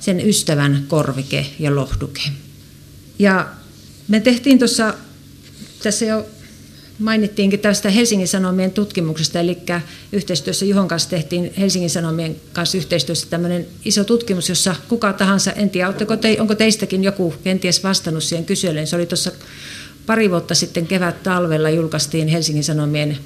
[0.00, 2.22] sen ystävän korvike ja lohduke.
[3.18, 3.48] Ja
[4.08, 4.94] me tehtiin tuossa,
[5.82, 6.26] tässä jo
[7.02, 9.58] mainittiinkin tästä Helsingin Sanomien tutkimuksesta, eli
[10.12, 15.70] yhteistyössä Juhon kanssa tehtiin Helsingin Sanomien kanssa yhteistyössä tämmöinen iso tutkimus, jossa kuka tahansa, en
[15.70, 19.32] tiedä, te, onko teistäkin joku kenties vastannut siihen kyselyyn, se oli tuossa
[20.06, 23.18] pari vuotta sitten kevät-talvella julkaistiin Helsingin Sanomien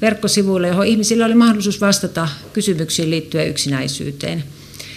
[0.00, 4.44] verkkosivuille, johon ihmisillä oli mahdollisuus vastata kysymyksiin liittyen yksinäisyyteen.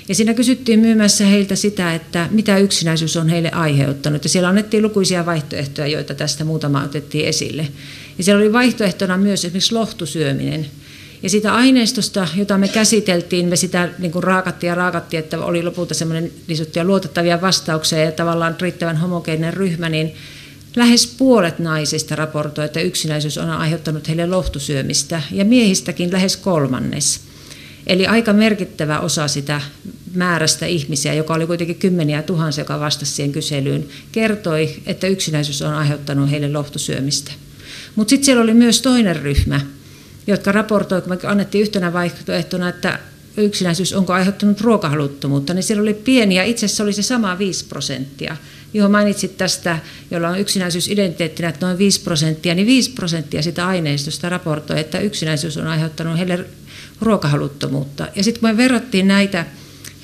[0.08, 4.24] Ja siinä kysyttiin myymässä heiltä sitä, että mitä yksinäisyys on heille aiheuttanut.
[4.24, 7.68] Ja siellä annettiin lukuisia vaihtoehtoja, joita tästä muutama otettiin esille.
[8.18, 10.66] Ja siellä oli vaihtoehtona myös esimerkiksi lohtusyöminen.
[11.24, 15.64] Ja siitä aineistosta, jota me käsiteltiin, me sitä niin kuin raakattiin ja raakattiin, että oli
[15.64, 20.14] lopulta semmoinen niin luotettavia vastauksia ja tavallaan riittävän homogeeninen ryhmä, niin
[20.76, 27.20] Lähes puolet naisista raportoi, että yksinäisyys on aiheuttanut heille lohtusyömistä ja miehistäkin lähes kolmannes.
[27.88, 29.62] Eli aika merkittävä osa sitä
[30.14, 35.74] määrästä ihmisiä, joka oli kuitenkin kymmeniä tuhansia, joka vastasi siihen kyselyyn, kertoi, että yksinäisyys on
[35.74, 37.32] aiheuttanut heille lohtusyömistä.
[37.96, 39.62] Mutta sitten siellä oli myös toinen ryhmä,
[40.28, 43.00] jotka raportoi, kun me annettiin yhtenä vaihtoehtona, että
[43.38, 47.66] yksinäisyys onko aiheuttanut ruokahaluttomuutta, niin siellä oli pieni ja itse asiassa oli se sama 5
[47.66, 48.38] prosenttia.
[48.74, 49.80] Johon mainitsit tästä,
[50.12, 55.58] jolla on yksinäisyysidentiteettinä, että noin 5 prosenttia, niin 5 prosenttia sitä aineistosta raportoi, että yksinäisyys
[55.58, 56.46] on aiheuttanut heille
[57.02, 58.08] ruokahaluttomuutta.
[58.16, 59.46] Ja sitten kun me verrattiin näitä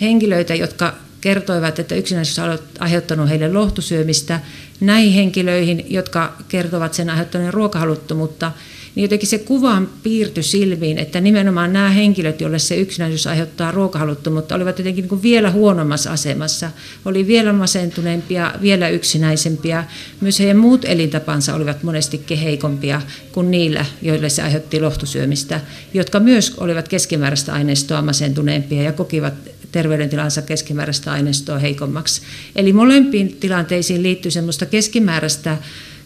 [0.01, 4.39] henkilöitä, jotka kertoivat, että yksinäisyys on aiheuttanut heille lohtusyömistä,
[4.79, 8.51] näihin henkilöihin, jotka kertovat sen aiheuttaneen ruokahaluttomuutta,
[8.99, 14.55] niin jotenkin se kuva piirtyi silmiin, että nimenomaan nämä henkilöt, joille se yksinäisyys aiheuttaa ruokahaluttomuutta,
[14.55, 16.71] olivat jotenkin niin vielä huonommassa asemassa,
[17.05, 19.83] oli vielä masentuneempia, vielä yksinäisempiä.
[20.21, 25.61] Myös heidän muut elintapansa olivat monesti heikompia kuin niillä, joille se aiheutti lohtusyömistä,
[25.93, 29.33] jotka myös olivat keskimääräistä aineistoa masentuneempia ja kokivat
[29.71, 32.21] terveydentilansa keskimääräistä aineistoa heikommaksi.
[32.55, 35.57] Eli molempiin tilanteisiin liittyy semmoista keskimääräistä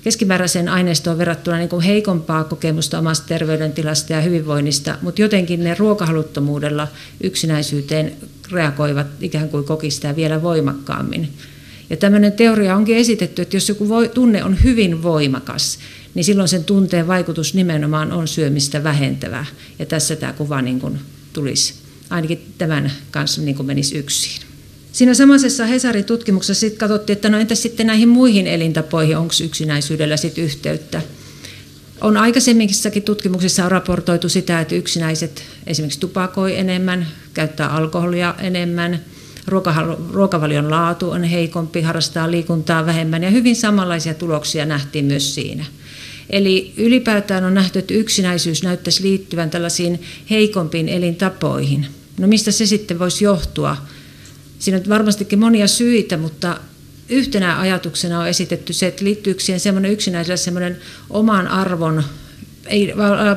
[0.04, 6.88] keskimääräiseen aineistoon verrattuna niin kuin heikompaa kokemusta omasta terveydentilasta ja hyvinvoinnista, mutta jotenkin ne ruokahaluttomuudella
[7.24, 8.14] yksinäisyyteen
[8.52, 11.30] reagoivat ikään kuin kokistaa vielä voimakkaammin.
[11.90, 15.80] Ja tämmöinen teoria onkin esitetty, että jos joku voi, tunne on hyvin voimakas,
[16.14, 19.46] niin silloin sen tunteen vaikutus nimenomaan on syömistä vähentävä.
[19.80, 21.00] Ja tässä tämä kuva niin kuin
[21.34, 21.74] tulisi
[22.10, 24.53] ainakin tämän kanssa niin kuin menisi yksin.
[24.94, 30.18] Siinä samaisessa Hesarin tutkimuksessa sitten katsottiin, että no entäs sitten näihin muihin elintapoihin, onko yksinäisyydellä
[30.18, 31.02] sitten yhteyttä.
[32.02, 39.00] On aikaisemmissakin tutkimuksissa on raportoitu sitä, että yksinäiset esimerkiksi tupakoi enemmän, käyttää alkoholia enemmän,
[40.12, 45.66] ruokavalion laatu on heikompi, harrastaa liikuntaa vähemmän ja hyvin samanlaisia tuloksia nähtiin myös siinä.
[46.30, 51.88] Eli ylipäätään on nähty, että yksinäisyys näyttäisi liittyvän tällaisiin heikompiin elintapoihin.
[52.18, 53.78] No mistä se sitten voisi johtua?
[54.64, 56.60] Siinä on varmastikin monia syitä, mutta
[57.10, 60.78] yhtenä ajatuksena on esitetty se, että liittyykö siihen semmoinen yksinäisellä semmoinen
[61.10, 62.04] oman arvon
[62.68, 62.94] ei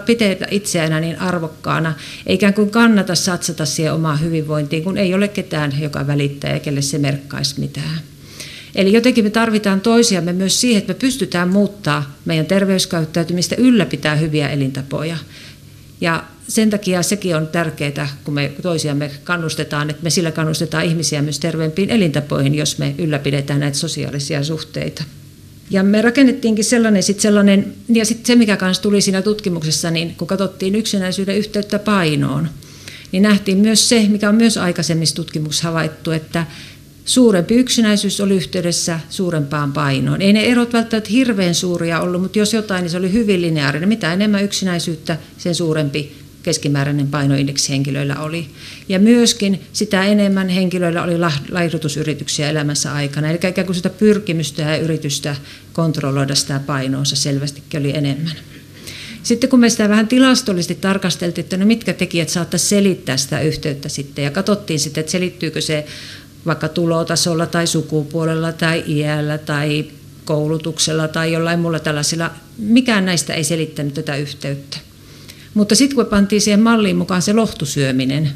[0.07, 1.95] pidetä itseään niin arvokkaana,
[2.27, 6.83] eikä kuin kannata satsata siihen omaan hyvinvointiin, kun ei ole ketään, joka välittää ja kelle
[6.83, 8.01] se merkkaisi mitään.
[8.75, 14.49] Eli jotenkin me tarvitaan toisiamme myös siihen, että me pystytään muuttaa meidän terveyskäyttäytymistä, ylläpitää hyviä
[14.49, 15.17] elintapoja.
[16.01, 21.23] Ja sen takia sekin on tärkeää, kun me toisiamme kannustetaan, että me sillä kannustetaan ihmisiä
[21.23, 25.05] myös terveempiin elintapoihin, jos me ylläpidetään näitä sosiaalisia suhteita.
[25.71, 30.15] Ja me rakennettiinkin sellainen, sit sellainen ja sitten se mikä kanssa tuli siinä tutkimuksessa, niin
[30.15, 32.49] kun katsottiin yksinäisyyden yhteyttä painoon,
[33.13, 36.47] niin nähtiin myös se, mikä on myös aikaisemmissa tutkimuksissa havaittu, että
[37.05, 40.23] suurempi yksinäisyys oli yhteydessä suurempaan painoon.
[40.23, 43.89] Ei ne erot välttämättä hirveän suuria ollut, mutta jos jotain, niin se oli hyvin lineaarinen.
[43.89, 48.47] Mitä enemmän yksinäisyyttä, sen suurempi keskimääräinen painoindeksi henkilöillä oli.
[48.89, 51.19] Ja myöskin sitä enemmän henkilöillä oli
[51.51, 53.29] laihdutusyrityksiä elämässä aikana.
[53.31, 55.37] Eli ikään kuin sitä pyrkimystä ja yritystä
[55.73, 58.37] kontrolloida sitä painoonsa selvästikin oli enemmän.
[59.23, 63.89] Sitten kun me sitä vähän tilastollisesti tarkasteltiin, että no mitkä tekijät saattaisi selittää sitä yhteyttä
[63.89, 65.87] sitten, ja katsottiin sitten, että selittyykö se
[66.47, 69.85] vaikka tulotasolla tai sukupuolella tai iällä tai
[70.25, 74.86] koulutuksella tai jollain muulla tällaisilla, mikään näistä ei selittänyt tätä yhteyttä.
[75.57, 78.31] Mutta sitten kun pantiin siihen malliin mukaan se lohtusyöminen,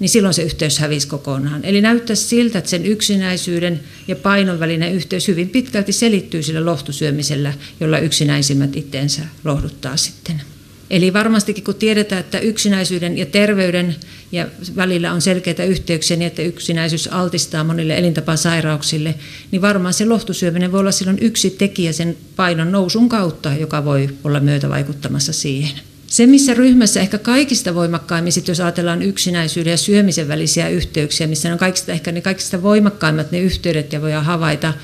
[0.00, 1.64] niin silloin se yhteys hävisi kokonaan.
[1.64, 7.52] Eli näyttäisi siltä, että sen yksinäisyyden ja painon välinen yhteys hyvin pitkälti selittyy sillä lohtusyömisellä,
[7.80, 10.42] jolla yksinäisimmät itteensä lohduttaa sitten.
[10.90, 13.96] Eli varmastikin kun tiedetään, että yksinäisyyden ja terveyden
[14.32, 14.46] ja
[14.76, 19.14] välillä on selkeitä yhteyksiä niin, että yksinäisyys altistaa monille elintapasairauksille,
[19.50, 24.08] niin varmaan se lohtusyöminen voi olla silloin yksi tekijä sen painon nousun kautta, joka voi
[24.24, 25.93] olla myötä vaikuttamassa siihen.
[26.14, 31.52] Se, missä ryhmässä ehkä kaikista voimakkaimmin, sit jos ajatellaan yksinäisyyden ja syömisen välisiä yhteyksiä, missä
[31.52, 34.74] on kaikista, ehkä ne kaikista voimakkaimmat ne yhteydet ja voidaan havaita,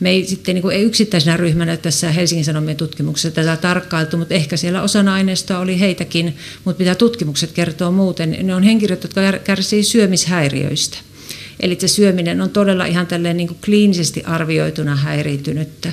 [0.00, 4.34] me ei sitten niin kuin, ei yksittäisenä ryhmänä tässä Helsingin Sanomien tutkimuksessa tätä tarkkailtu, mutta
[4.34, 9.20] ehkä siellä osana aineistoa oli heitäkin, mutta mitä tutkimukset kertoo muuten, ne on henkilöt, jotka
[9.44, 10.98] kärsii syömishäiriöistä.
[11.60, 15.92] Eli se syöminen on todella ihan tälleen niin kuin kliinisesti arvioituna häiriintynyttä.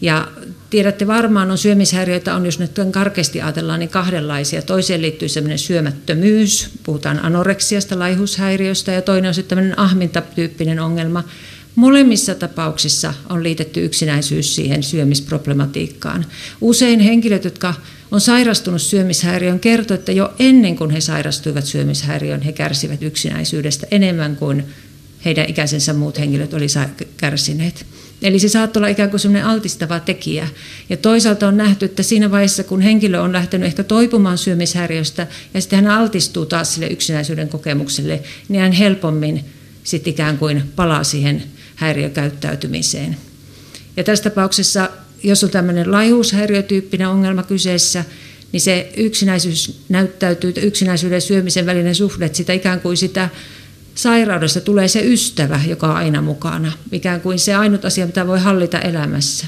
[0.00, 0.28] Ja
[0.70, 4.62] tiedätte varmaan, on syömishäiriöitä, on jos nyt karkeasti ajatellaan, niin kahdenlaisia.
[4.62, 11.24] Toiseen liittyy sellainen syömättömyys, puhutaan anoreksiasta, laihushäiriöstä, ja toinen on sitten tämmöinen ahmintatyyppinen ongelma.
[11.74, 16.26] Molemmissa tapauksissa on liitetty yksinäisyys siihen syömisproblematiikkaan.
[16.60, 17.74] Usein henkilöt, jotka
[18.10, 24.36] on sairastunut syömishäiriön, kertovat, että jo ennen kuin he sairastuivat syömishäiriöön, he kärsivät yksinäisyydestä enemmän
[24.36, 24.64] kuin
[25.24, 26.66] heidän ikäisensä muut henkilöt oli
[27.16, 27.86] kärsineet.
[28.22, 30.48] Eli se saattaa olla ikään kuin sellainen altistava tekijä.
[30.88, 35.60] Ja toisaalta on nähty, että siinä vaiheessa, kun henkilö on lähtenyt ehkä toipumaan syömishäiriöstä ja
[35.60, 39.44] sitten hän altistuu taas sille yksinäisyyden kokemukselle, niin hän helpommin
[39.84, 41.42] sitten ikään kuin palaa siihen
[41.74, 43.16] häiriökäyttäytymiseen.
[43.96, 44.90] Ja tässä tapauksessa,
[45.22, 48.04] jos on tämmöinen laihuushäiriötyyppinen ongelma kyseessä,
[48.52, 53.28] niin se yksinäisyys näyttäytyy, yksinäisyyden ja syömisen välinen suhde, sitä ikään kuin sitä
[53.96, 58.40] sairaudesta tulee se ystävä, joka on aina mukana, ikään kuin se ainut asia, mitä voi
[58.40, 59.46] hallita elämässä.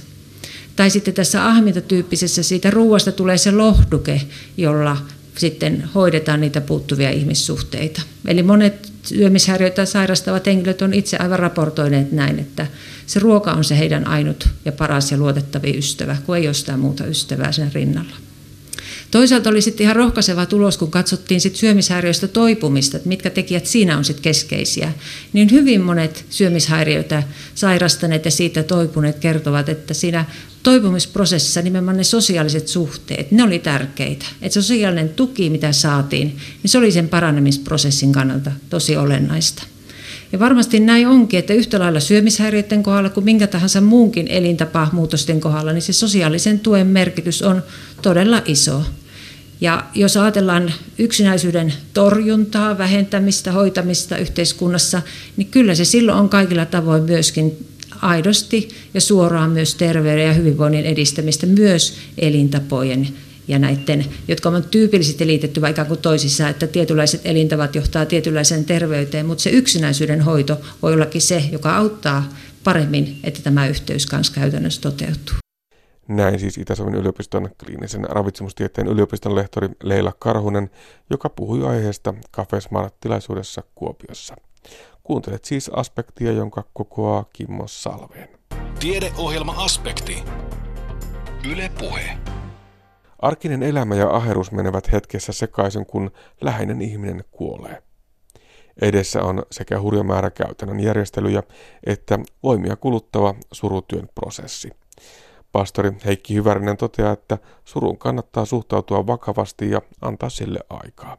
[0.76, 4.20] Tai sitten tässä ahmintatyyppisessä siitä ruoasta tulee se lohduke,
[4.56, 4.96] jolla
[5.38, 8.02] sitten hoidetaan niitä puuttuvia ihmissuhteita.
[8.26, 12.66] Eli monet syömishäiriöitä sairastavat henkilöt on itse aivan raportoineet näin, että
[13.06, 16.76] se ruoka on se heidän ainut ja paras ja luotettavin ystävä, kun ei ole sitä
[16.76, 18.27] muuta ystävää sen rinnalla.
[19.10, 23.98] Toisaalta oli sitten ihan rohkaiseva tulos, kun katsottiin sit syömishäiriöistä toipumista, että mitkä tekijät siinä
[23.98, 24.92] on sitten keskeisiä.
[25.32, 27.22] Niin hyvin monet syömishäiriöitä
[27.54, 30.24] sairastaneet ja siitä toipuneet kertovat, että siinä
[30.62, 34.26] toipumisprosessissa nimenomaan ne sosiaaliset suhteet, ne oli tärkeitä.
[34.42, 36.28] Että sosiaalinen tuki, mitä saatiin,
[36.62, 39.62] niin se oli sen paranemisprosessin kannalta tosi olennaista.
[40.32, 45.72] Ja varmasti näin onkin, että yhtä lailla syömishäiriöiden kohdalla kuin minkä tahansa muunkin elintapamuutosten kohdalla,
[45.72, 47.62] niin se sosiaalisen tuen merkitys on
[48.02, 48.82] todella iso.
[49.60, 55.02] Ja jos ajatellaan yksinäisyyden torjuntaa, vähentämistä, hoitamista yhteiskunnassa,
[55.36, 57.66] niin kyllä se silloin on kaikilla tavoin myöskin
[58.02, 63.08] aidosti ja suoraan myös terveyden ja hyvinvoinnin edistämistä myös elintapojen
[63.48, 69.26] ja näiden, jotka on tyypillisesti liitetty vaikka kuin toisissa, että tietynlaiset elintavat johtaa tietynlaiseen terveyteen,
[69.26, 72.24] mutta se yksinäisyyden hoito voi ollakin se, joka auttaa
[72.64, 75.34] paremmin, että tämä yhteys kanssa käytännössä toteutuu.
[76.08, 80.70] Näin siis Itä-Suomen yliopiston kliinisen ravitsemustieteen yliopiston lehtori Leila Karhunen,
[81.10, 84.36] joka puhui aiheesta Cafesmart-tilaisuudessa Kuopiossa.
[85.02, 88.28] Kuuntelet siis aspektia, jonka kokoaa Kimmo Salveen.
[88.80, 90.22] Tiedeohjelma Aspekti.
[91.52, 92.18] Yle Puhe.
[93.18, 97.82] Arkinen elämä ja aherus menevät hetkessä sekaisin, kun läheinen ihminen kuolee.
[98.82, 101.42] Edessä on sekä hurja määrä käytännön järjestelyjä
[101.86, 104.70] että voimia kuluttava surutyön prosessi.
[105.52, 111.16] Pastori Heikki Hyvärinen toteaa, että surun kannattaa suhtautua vakavasti ja antaa sille aikaa.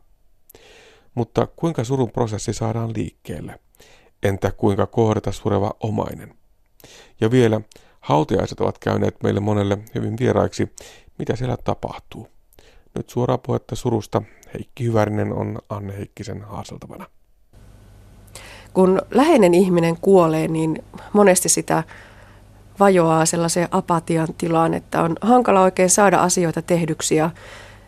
[1.15, 3.59] Mutta kuinka surun prosessi saadaan liikkeelle?
[4.23, 6.33] Entä kuinka kohdata sureva omainen?
[7.21, 7.61] Ja vielä
[7.99, 10.73] hautajaiset ovat käyneet meille monelle hyvin vieraiksi.
[11.19, 12.27] Mitä siellä tapahtuu?
[12.95, 14.21] Nyt suoraa puhetta surusta.
[14.53, 17.05] Heikki Hyvärinen on Anne Heikkisen haaseltavana.
[18.73, 21.83] Kun läheinen ihminen kuolee, niin monesti sitä
[22.79, 27.29] vajoaa sellaiseen apatian tilaan, että on hankala oikein saada asioita tehdyksi ja,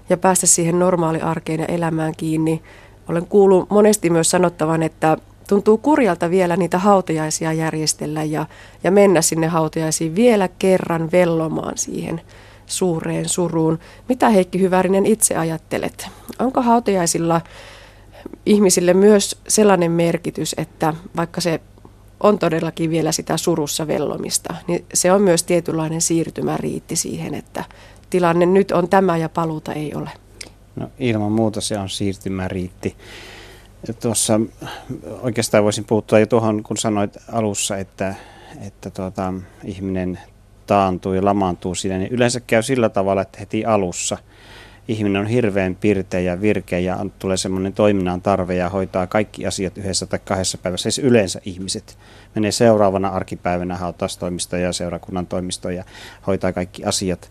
[0.10, 2.62] ja päästä siihen normaaliarkeen ja elämään kiinni.
[3.10, 5.18] Olen kuullut monesti myös sanottavan, että
[5.48, 8.46] tuntuu kurjalta vielä niitä hautajaisia järjestellä ja,
[8.84, 12.22] ja mennä sinne hautajaisiin vielä kerran vellomaan siihen
[12.72, 13.80] suureen suruun.
[14.10, 16.08] Mitä Heikki Hyvärinen itse ajattelet?
[16.40, 17.42] Onko hautajaisilla
[18.46, 21.62] ihmisille myös sellainen merkitys, että vaikka se
[22.20, 27.64] on todellakin vielä sitä surussa vellomista, niin se on myös tietynlainen siirtymäriitti siihen, että
[28.10, 30.10] tilanne nyt on tämä ja paluuta ei ole.
[30.76, 32.96] No ilman muuta se on siirtymäriitti.
[34.02, 34.40] Tuossa
[35.22, 38.16] oikeastaan voisin puuttua jo tuohon, kun sanoit alussa, että,
[38.68, 40.20] että tuota, ihminen
[40.72, 44.18] taantuu ja lamaantuu siinä, niin yleensä käy sillä tavalla, että heti alussa
[44.88, 49.78] ihminen on hirveän pirteä ja virkeä ja tulee semmoinen toiminnan tarve ja hoitaa kaikki asiat
[49.78, 50.92] yhdessä tai kahdessa päivässä.
[50.92, 51.98] Siis yleensä ihmiset
[52.36, 55.84] menee seuraavana arkipäivänä hautaustoimistoon ja seurakunnan toimistoon ja
[56.28, 57.30] hoitaa kaikki asiat.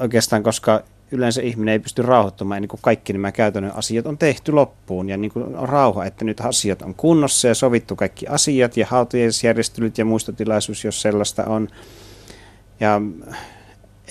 [0.00, 4.52] Oikeastaan, koska yleensä ihminen ei pysty rauhoittumaan ennen kuin kaikki nämä käytännön asiat on tehty
[4.52, 8.76] loppuun ja niin kuin on rauha, että nyt asiat on kunnossa ja sovittu kaikki asiat
[8.76, 11.68] ja hautajaisjärjestelyt ja muistotilaisuus, jos sellaista on.
[12.80, 13.00] Ja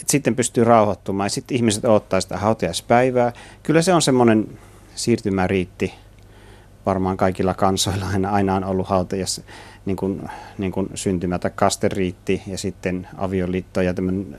[0.02, 1.26] et sitten pystyy rauhoittumaan.
[1.26, 3.34] Ja sitten ihmiset odottaa sitä hautajaispäivää.
[3.64, 4.60] Kyllä se on semmoinen
[4.96, 5.94] siirtymäriitti
[6.86, 8.06] varmaan kaikilla kansoilla.
[8.08, 9.42] Aina, aina on ollut hautajas
[9.86, 14.38] niin kuin, niin kuin syntymä tai kasteriitti ja sitten avioliitto ja tämmöinen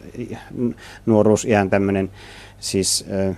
[1.07, 2.11] nuoruusiän tämmöinen
[2.61, 3.37] siis äh,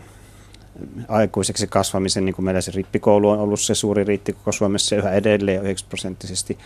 [1.09, 5.11] aikuiseksi kasvamisen, niin kuin meillä se rippikoulu on ollut se suuri riitti koko Suomessa yhä
[5.11, 6.59] edelleen 9 prosenttisesti,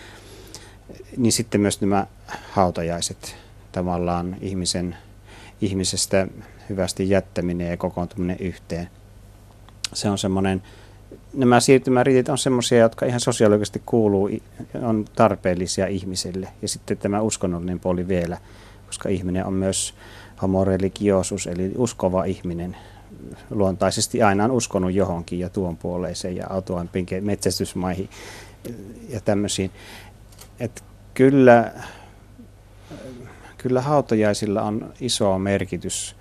[1.17, 2.07] niin sitten myös nämä
[2.51, 3.37] hautajaiset,
[3.73, 4.97] tavallaan ihmisen,
[5.61, 6.27] ihmisestä
[6.69, 8.89] hyvästi jättäminen ja kokoontuminen yhteen.
[9.93, 10.63] Se on semmoinen,
[11.35, 14.31] nämä siirtymäriitit on semmoisia, jotka ihan sosiaalisesti kuuluu,
[14.83, 16.49] on tarpeellisia ihmisille.
[16.63, 18.39] Ja sitten tämä uskonnollinen puoli vielä,
[18.87, 19.95] koska ihminen on myös
[20.43, 22.77] homoreligiosus, eli uskova ihminen.
[23.51, 28.11] Luontaisesti aina on uskonut johonkin ja tuon puoleiseen ja autoampien metsästysmaihin
[29.09, 29.71] ja tämmöisiin.
[30.61, 31.73] Et kyllä,
[33.63, 36.17] kyllä hautajaisilla on iso merkitys,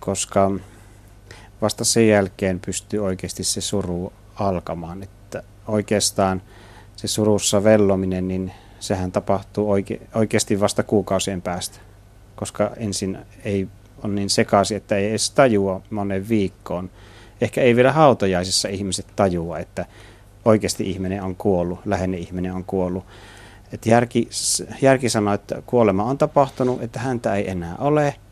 [0.00, 0.50] koska
[1.62, 5.02] vasta sen jälkeen pystyy oikeasti se suru alkamaan.
[5.02, 6.42] Että oikeastaan
[6.96, 11.78] se surussa vellominen, niin sehän tapahtuu oike, oikeasti vasta kuukausien päästä,
[12.36, 13.68] koska ensin ei
[14.04, 16.90] on niin sekaisin, että ei edes tajua monen viikkoon.
[17.40, 19.86] Ehkä ei vielä hautajaisissa ihmiset tajua, että
[20.44, 23.04] oikeasti ihminen on kuollut, läheinen ihminen on kuollut.
[23.74, 24.28] Et järki,
[24.82, 28.14] järki sanoo, että kuolema on tapahtunut, että häntä ei enää ole–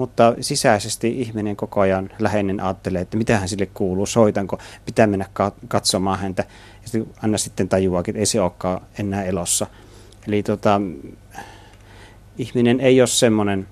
[0.00, 5.26] mutta sisäisesti ihminen koko ajan läheinen ajattelee, että mitä hän sille kuuluu, soitanko, pitää mennä
[5.68, 6.44] katsomaan häntä.
[6.82, 9.66] Ja sitten aina sitten tajuakin, että ei se olekaan enää elossa.
[10.28, 10.80] Eli tota,
[12.38, 13.68] ihminen ei ole semmoinen,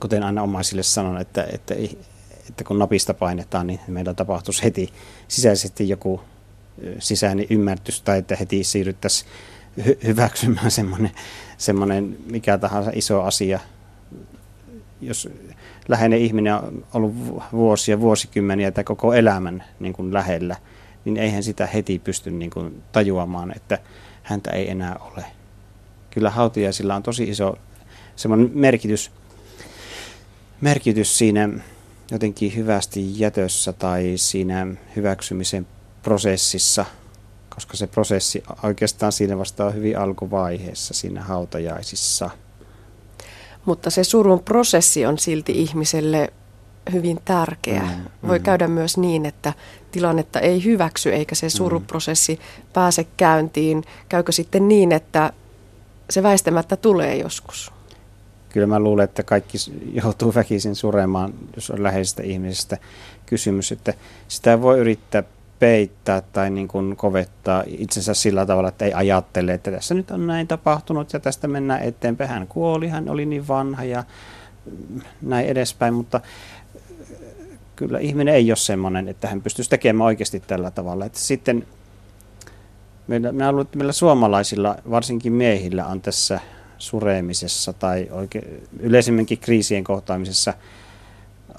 [0.00, 1.74] kuten aina omaisille sanon, että, että,
[2.48, 4.92] että kun napista painetaan, niin meillä tapahtuisi heti
[5.28, 6.20] sisäisesti joku
[6.98, 9.30] sisäinen ymmärtys tai että heti siirryttäisiin
[10.04, 11.10] hyväksymään semmoinen,
[11.58, 13.60] semmoinen mikä tahansa iso asia–
[15.00, 15.28] jos
[15.88, 17.14] läheinen ihminen on ollut
[17.52, 20.56] vuosia, vuosikymmeniä tai koko elämän niin kuin lähellä,
[21.04, 23.78] niin eihän sitä heti pysty niin kuin tajuamaan, että
[24.22, 25.24] häntä ei enää ole.
[26.10, 27.58] Kyllä hautiaisilla on tosi iso
[28.16, 29.10] semmoinen merkitys,
[30.60, 31.48] merkitys siinä
[32.10, 35.66] jotenkin hyvästi jätössä tai siinä hyväksymisen
[36.02, 36.84] prosessissa,
[37.56, 42.30] koska se prosessi oikeastaan siinä vasta on hyvin alkuvaiheessa siinä hautajaisissa–
[43.66, 46.32] mutta se surun prosessi on silti ihmiselle
[46.92, 47.82] hyvin tärkeä.
[47.82, 48.42] Mm, Voi mm.
[48.42, 49.52] käydä myös niin, että
[49.92, 52.66] tilannetta ei hyväksy eikä se suruprosessi mm.
[52.72, 53.84] pääse käyntiin.
[54.08, 55.32] Käykö sitten niin, että
[56.10, 57.72] se väistämättä tulee joskus?
[58.48, 59.58] Kyllä mä luulen, että kaikki
[60.04, 62.78] joutuu väkisin suremaan, jos on läheisestä ihmisestä
[63.26, 63.94] kysymys, että
[64.28, 65.22] sitä voi yrittää
[65.58, 70.26] peittää tai niin kuin kovettaa itsensä sillä tavalla, että ei ajattele, että tässä nyt on
[70.26, 72.30] näin tapahtunut ja tästä mennään eteenpäin.
[72.30, 74.04] Hän kuoli, hän oli niin vanha ja
[75.22, 76.20] näin edespäin, mutta
[77.76, 81.04] kyllä ihminen ei ole semmoinen, että hän pystyisi tekemään oikeasti tällä tavalla.
[81.04, 81.66] Että sitten
[83.06, 86.40] meillä, minä luulen, että meillä suomalaisilla, varsinkin miehillä, on tässä
[86.78, 90.54] sureemisessa tai oikein, yleisemminkin kriisien kohtaamisessa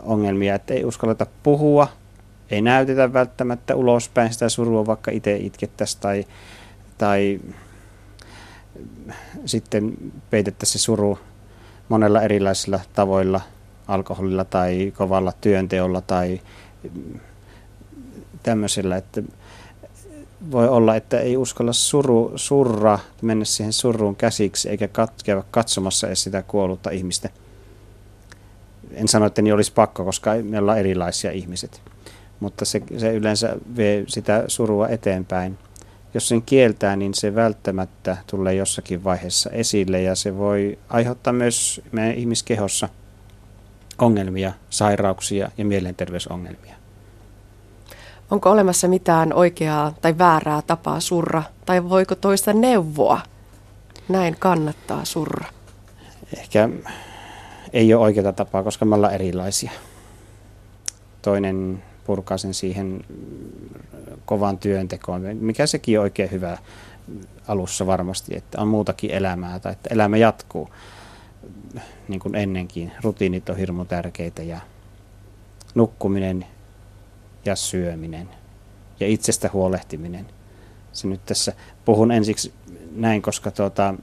[0.03, 1.87] ongelmia, että ei uskalleta puhua–
[2.49, 6.25] ei näytetä välttämättä ulospäin sitä surua, vaikka itse itkettäisiin tai,
[6.97, 7.39] tai
[9.45, 9.97] sitten
[10.29, 11.19] peitettäisiin se suru
[11.89, 13.41] monella erilaisilla tavoilla,
[13.87, 16.41] alkoholilla tai kovalla työnteolla tai
[18.43, 19.23] tämmöisellä, että
[20.51, 26.07] voi olla, että ei uskalla suru, surra, mennä siihen surruun käsiksi eikä kat, käydä katsomassa
[26.07, 27.29] edes sitä kuollutta ihmistä.
[28.91, 31.81] En sano, että niin olisi pakko, koska me ollaan erilaisia ihmiset,
[32.39, 35.57] mutta se, se yleensä vie sitä surua eteenpäin.
[36.13, 41.81] Jos sen kieltää, niin se välttämättä tulee jossakin vaiheessa esille ja se voi aiheuttaa myös
[41.91, 42.89] meidän ihmiskehossa
[43.99, 46.75] ongelmia, sairauksia ja mielenterveysongelmia.
[48.31, 53.21] Onko olemassa mitään oikeaa tai väärää tapaa surra, tai voiko toista neuvoa?
[54.09, 55.45] Näin kannattaa surra.
[56.37, 56.69] Ehkä
[57.73, 59.71] ei ole oikeaa tapaa, koska me ollaan erilaisia.
[61.21, 63.03] Toinen purkaa sen siihen
[64.25, 66.57] kovan työntekoon, mikä sekin on oikein hyvä
[67.47, 70.69] alussa varmasti, että on muutakin elämää tai että elämä jatkuu
[72.07, 72.91] niin kuin ennenkin.
[73.01, 74.59] Rutiinit on hirmu tärkeitä ja
[75.75, 76.45] nukkuminen
[77.45, 78.29] ja syöminen
[78.99, 80.25] ja itsestä huolehtiminen.
[80.93, 81.53] Se nyt tässä
[81.85, 82.53] puhun ensiksi
[82.95, 83.93] näin, koska tuota,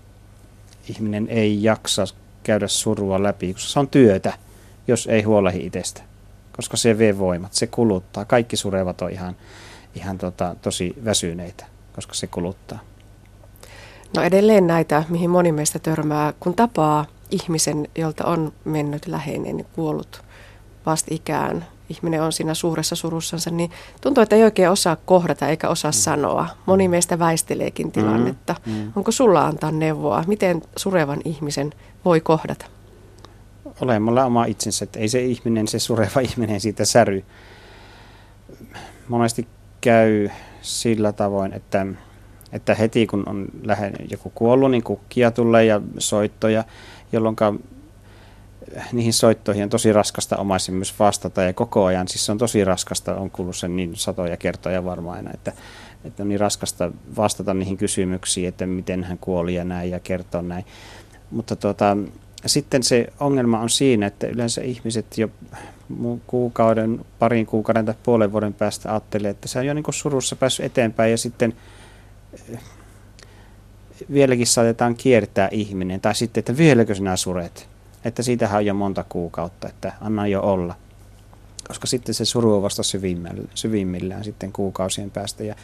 [0.89, 2.05] ihminen ei jaksa
[2.43, 4.33] käydä surua läpi, koska se on työtä,
[4.89, 6.14] jos ei huolehdi itsestä.
[6.57, 8.25] Koska se vie voimat, se kuluttaa.
[8.25, 9.37] Kaikki surevat on ihan,
[9.95, 12.79] ihan tota, tosi väsyneitä, koska se kuluttaa.
[14.17, 20.23] No edelleen näitä, mihin moni meistä törmää, kun tapaa ihmisen, jolta on mennyt läheinen, kuollut
[20.87, 25.91] vastikään, ihminen on siinä suuressa surussansa, niin tuntuu, että ei oikein osaa kohdata eikä osaa
[25.91, 25.95] mm.
[25.95, 26.47] sanoa.
[26.67, 28.55] Moni meistä väisteleekin tilannetta.
[28.67, 28.73] Mm.
[28.73, 28.93] Mm.
[28.97, 31.73] Onko sulla antaa neuvoa, miten surevan ihmisen
[32.05, 32.67] voi kohdata?
[33.81, 37.25] Olemalla oma itsensä, että ei se ihminen, se sureva ihminen siitä säry.
[39.09, 39.49] Monesti
[39.81, 40.29] käy
[40.63, 41.87] sillä tavoin, että,
[42.53, 46.65] että heti kun on lähellä joku kuollut, niin kukkia tulee ja soittoja,
[47.13, 47.37] jolloin
[48.93, 52.65] niihin soittoihin on tosi raskasta omaisin myös vastata ja koko ajan, siis se on tosi
[52.65, 55.53] raskasta, on kuullut sen niin satoja kertoja varmaan aina, että,
[56.05, 60.43] että on niin raskasta vastata niihin kysymyksiin, että miten hän kuoli ja näin ja kertoa
[60.43, 60.65] näin.
[61.31, 61.97] Mutta tuota,
[62.49, 65.29] sitten se ongelma on siinä, että yleensä ihmiset jo
[66.27, 70.37] kuukauden, parin kuukauden tai puolen vuoden päästä ajattelee, että se on jo niin kuin surussa
[70.37, 71.57] päässyt eteenpäin ja sitten
[72.53, 72.61] eh,
[74.13, 77.69] vieläkin saatetaan kiertää ihminen tai sitten, että vieläkö sinä suret
[78.05, 80.75] että siitähän on jo monta kuukautta, että anna jo olla.
[81.69, 82.83] Koska sitten se suru on vasta
[83.55, 85.45] syvimmillään, sitten kuukausien päästä.
[85.45, 85.55] Ja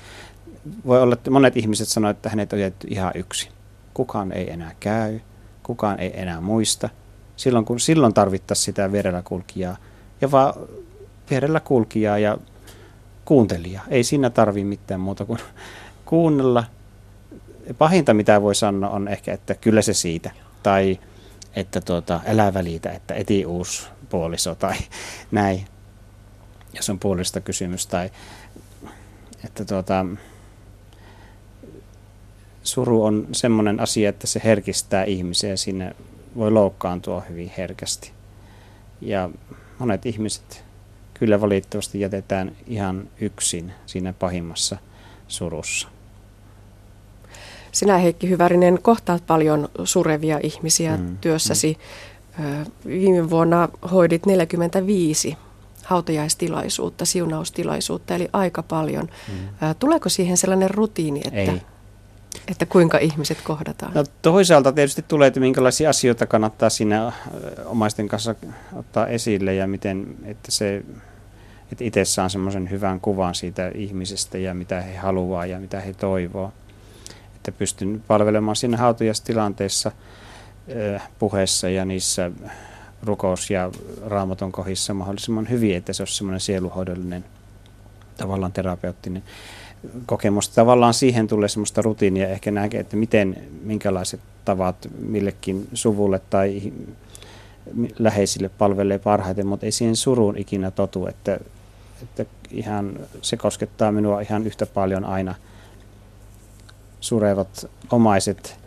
[0.87, 3.49] voi olla, että monet ihmiset sanoivat, että hänet on jätetty ihan yksi.
[3.95, 5.21] Kukaan ei enää käy,
[5.63, 6.89] kukaan ei enää muista.
[7.37, 9.77] Silloin, kun, silloin tarvittaisiin sitä vierellä kulkijaa.
[10.21, 10.55] Ja vaan
[11.31, 12.39] vierellä kulkijaa ja
[13.25, 13.85] kuuntelijaa.
[13.89, 15.39] Ei siinä tarvi mitään muuta kuin
[16.05, 16.65] kuunnella.
[17.79, 20.31] Pahinta, mitä voi sanoa, on ehkä, että kyllä se siitä.
[20.63, 20.99] Tai
[21.57, 24.77] että tuota, älä välitä, että eti uusi puoliso tai
[25.31, 25.65] näin,
[26.77, 27.87] jos on puolista kysymys.
[27.87, 28.11] Tai
[29.45, 30.07] että tuota,
[32.63, 35.95] suru on semmoinen asia, että se herkistää ihmisiä ja sinne
[36.37, 38.13] voi loukkaantua hyvin herkästi.
[39.01, 39.31] Ja
[39.79, 40.65] monet ihmiset
[41.15, 44.77] kyllä valitettavasti jätetään ihan yksin siinä pahimmassa
[45.29, 45.89] surussa.
[47.73, 51.79] Sinä Heikki Hyvärinen kohtaat paljon surevia ihmisiä mm, työssäsi.
[52.39, 52.65] Mm.
[52.87, 55.37] Viime vuonna hoidit 45
[55.85, 59.09] hautajaistilaisuutta, siunaustilaisuutta, eli aika paljon.
[59.29, 59.35] Mm.
[59.79, 61.63] Tuleeko siihen sellainen rutiini, että, Ei.
[62.49, 63.93] Että kuinka ihmiset kohdataan?
[63.95, 67.13] No, toisaalta tietysti tulee, että minkälaisia asioita kannattaa siinä
[67.65, 68.35] omaisten kanssa
[68.77, 70.83] ottaa esille ja miten, että se
[71.73, 75.93] että itse saan semmoisen hyvän kuvan siitä ihmisestä ja mitä he haluaa ja mitä he
[75.93, 76.53] toivoo
[77.41, 79.93] että pystyn palvelemaan siinä hautajastilanteessa
[81.19, 82.31] puheessa ja niissä
[83.03, 83.71] rukous- ja
[84.07, 87.25] raamaton kohdissa mahdollisimman hyvin, että se olisi semmoinen sieluhoidollinen,
[88.17, 89.23] tavallaan terapeuttinen
[90.07, 90.49] kokemus.
[90.49, 96.73] Tavallaan siihen tulee semmoista rutiinia ehkä näkee, että miten, minkälaiset tavat millekin suvulle tai
[97.99, 101.41] läheisille palvelee parhaiten, mutta ei siihen suruun ikinä totu, että,
[102.03, 105.35] että ihan, se koskettaa minua ihan yhtä paljon aina–
[107.01, 108.59] surevat omaiset,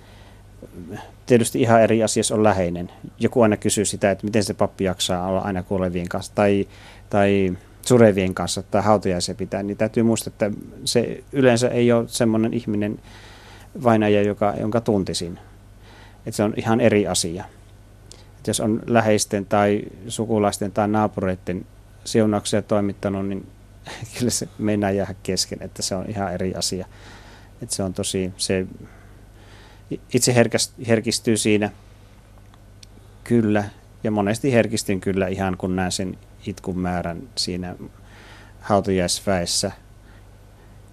[1.25, 2.91] tietysti ihan eri asiassa on läheinen.
[3.19, 6.67] Joku aina kysyy sitä, että miten se pappi jaksaa olla aina kuolevien kanssa tai,
[7.09, 10.51] tai surevien kanssa tai hautajaisia pitää, niin täytyy muistaa, että
[10.85, 12.99] se yleensä ei ole semmoinen ihminen
[13.83, 15.39] vainaja, joka, jonka tuntisin.
[16.25, 17.45] Että se on ihan eri asia.
[18.37, 21.65] Että jos on läheisten tai sukulaisten tai naapureiden
[22.05, 23.47] siunauksia toimittanut, niin
[24.19, 26.85] kyllä se meinaa jäädä kesken, että se on ihan eri asia.
[27.61, 28.67] Että se on tosi, se
[30.13, 30.35] itse
[30.87, 31.69] herkistyy siinä
[33.23, 33.63] kyllä,
[34.03, 37.75] ja monesti herkistyn kyllä ihan kun näen sen itkun määrän siinä
[38.61, 39.71] hautajaisväessä,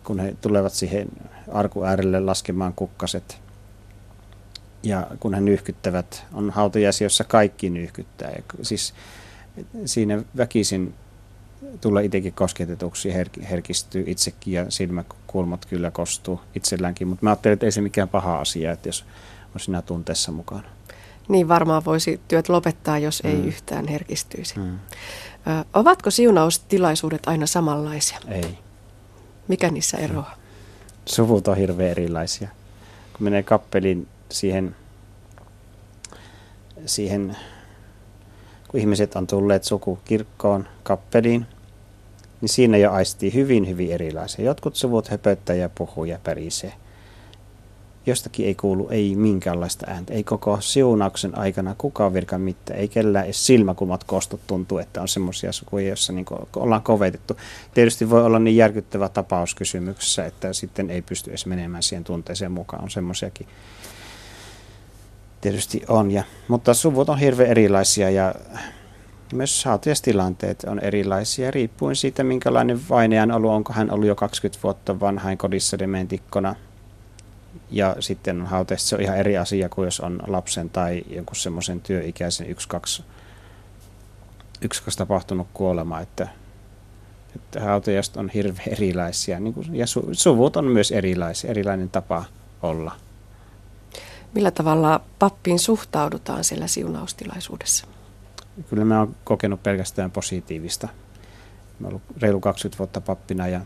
[0.05, 1.09] kun he tulevat siihen
[1.53, 3.41] arku äärelle laskemaan kukkaset.
[4.83, 8.31] Ja kun he nyyhkyttävät, on hautajaisia, jossa kaikki nyyhkyttää.
[8.31, 8.95] Ja siis
[9.85, 10.95] siinä väkisin
[11.81, 17.09] tulee itsekin kosketetuksi her- herkistyy itsekin ja silmäkulmat kyllä kostuu itselläänkin.
[17.09, 19.05] Mutta mä ajattelin, että ei se mikään paha asia, että jos
[19.55, 20.69] on siinä tunteessa mukana.
[21.31, 23.45] Niin varmaan voisi työt lopettaa, jos ei mm.
[23.45, 24.59] yhtään herkistyisi.
[24.59, 24.75] Mm.
[24.75, 24.79] Ö,
[25.75, 28.19] ovatko siunaustilaisuudet aina samanlaisia?
[28.29, 28.59] Ei.
[29.49, 30.35] Mikä niissä eroaa?
[31.07, 32.49] Suvut on hirveän erilaisia.
[33.13, 34.77] Kun menee kappeliin siihen,
[36.87, 37.37] siihen
[38.69, 41.47] kun ihmiset on tulleet sukukirkkoon kappeliin,
[42.41, 44.45] niin siinä jo aistii hyvin, hyvin erilaisia.
[44.45, 46.73] Jotkut suvut höpöttää ja puhuu ja pärisee
[48.07, 50.15] jostakin ei kuulu ei minkäänlaista ääntä.
[50.15, 52.81] Ei koko siunauksen aikana kukaan virka mitään.
[52.81, 56.27] Ei kellään edes silmäkulmat kostot tuntuu, että on semmoisia sukuja, joissa niin
[56.57, 57.37] ollaan kovetettu.
[57.75, 62.53] Tietysti voi olla niin järkyttävä tapaus kysymyksessä, että sitten ei pysty edes menemään siihen tunteeseen
[62.53, 62.83] mukaan.
[62.83, 63.47] On semmoisiakin
[65.41, 66.11] tietysti on.
[66.11, 68.35] Ja, mutta suvut on hirveän erilaisia ja
[69.33, 73.51] myös hautajastilanteet on erilaisia riippuen siitä, minkälainen vainajan ollut.
[73.51, 76.55] Onko hän ollut jo 20 vuotta vanhain kodissa dementikkona–
[77.71, 81.81] ja sitten hauteessa se on ihan eri asia kuin jos on lapsen tai jonkun semmoisen
[81.81, 83.05] työikäisen yksi, kaksi,
[84.61, 86.29] yksi, kaksi tapahtunut kuolema, että,
[87.37, 92.25] että hautajast on hirveän erilaisia niin kuin, ja su, suvut on myös erilaisia, erilainen tapa
[92.63, 92.93] olla.
[94.35, 97.87] Millä tavalla pappiin suhtaudutaan siellä siunaustilaisuudessa?
[98.69, 100.89] Kyllä mä oon kokenut pelkästään positiivista.
[101.79, 103.61] Mä oon ollut reilu 20 vuotta pappina ja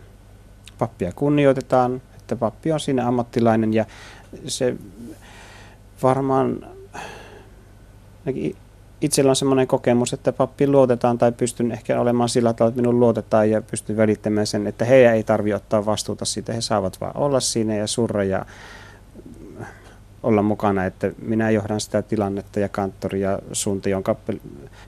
[0.79, 3.85] pappia kunnioitetaan, että pappi on siinä ammattilainen ja
[4.47, 4.77] se
[6.03, 6.66] varmaan
[9.01, 13.01] itsellä on semmoinen kokemus, että pappiin luotetaan tai pystyn ehkä olemaan sillä tavalla, että minun
[13.01, 17.16] luotetaan ja pystyn välittämään sen, että he ei tarvitse ottaa vastuuta siitä, he saavat vaan
[17.16, 18.47] olla siinä ja surra ja
[20.22, 24.39] olla mukana, että minä johdan sitä tilannetta ja kanttori ja suuntio, kappel,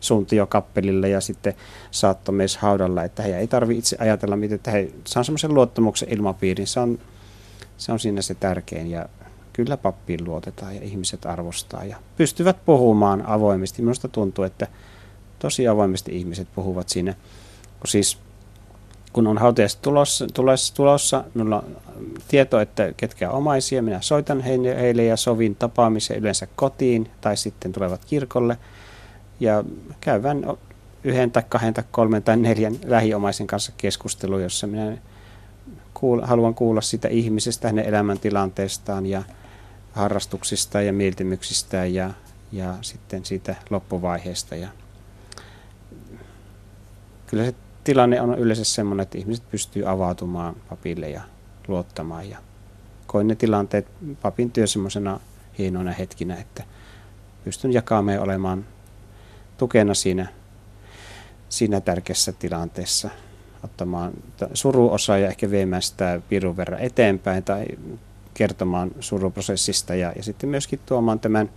[0.01, 1.55] suuntio kappelille ja sitten
[1.91, 6.67] saattomies haudalla, että he ei tarvitse itse ajatella, miten, että he saa semmoisen luottamuksen ilmapiirin.
[6.67, 6.99] Se on
[7.77, 9.09] se on siinä se tärkein ja
[9.53, 13.83] kyllä pappiin luotetaan ja ihmiset arvostaa ja pystyvät puhumaan avoimesti.
[13.83, 14.67] Minusta tuntuu, että
[15.39, 17.15] tosi avoimesti ihmiset puhuvat siinä.
[17.81, 18.19] Kun siis
[19.13, 21.77] kun on hautajaiset tulossa, tulossa, tulossa, minulla on
[22.29, 27.73] tieto, että ketkä omaisia, minä soitan heille, heille ja sovin tapaamisen yleensä kotiin tai sitten
[27.73, 28.59] tulevat kirkolle
[29.41, 29.65] ja
[30.01, 30.47] käyvän
[31.05, 34.99] yhden tai kahden tai kolmen tai neljän lähiomaisen kanssa keskustelu, jossa minä
[36.01, 39.23] kuul, haluan kuulla sitä ihmisestä, hänen elämäntilanteestaan ja
[39.93, 42.11] harrastuksistaan ja mieltymyksistään ja,
[42.53, 44.57] ja sitten siitä loppuvaiheesta.
[44.57, 44.69] Ja
[47.27, 51.23] kyllä se tilanne on yleensä sellainen, että ihmiset pystyy avautumaan papille ja
[51.69, 52.31] luottamaan.
[52.31, 52.39] Ja
[53.07, 53.87] koin ne tilanteet
[54.23, 55.21] papin työ semmoisena
[55.59, 56.65] hienoina hetkinä, että
[57.45, 58.67] pystyn jakamaan ja olemaan
[59.59, 60.27] tukena siinä,
[61.49, 63.11] siinä tärkeässä tilanteessa–
[63.67, 64.13] ottamaan
[64.55, 67.67] suruosaa ja ehkä viemään sitä pirun verran eteenpäin tai
[68.35, 71.51] kertomaan suruprosessista ja, ja sitten myöskin tuomaan tämän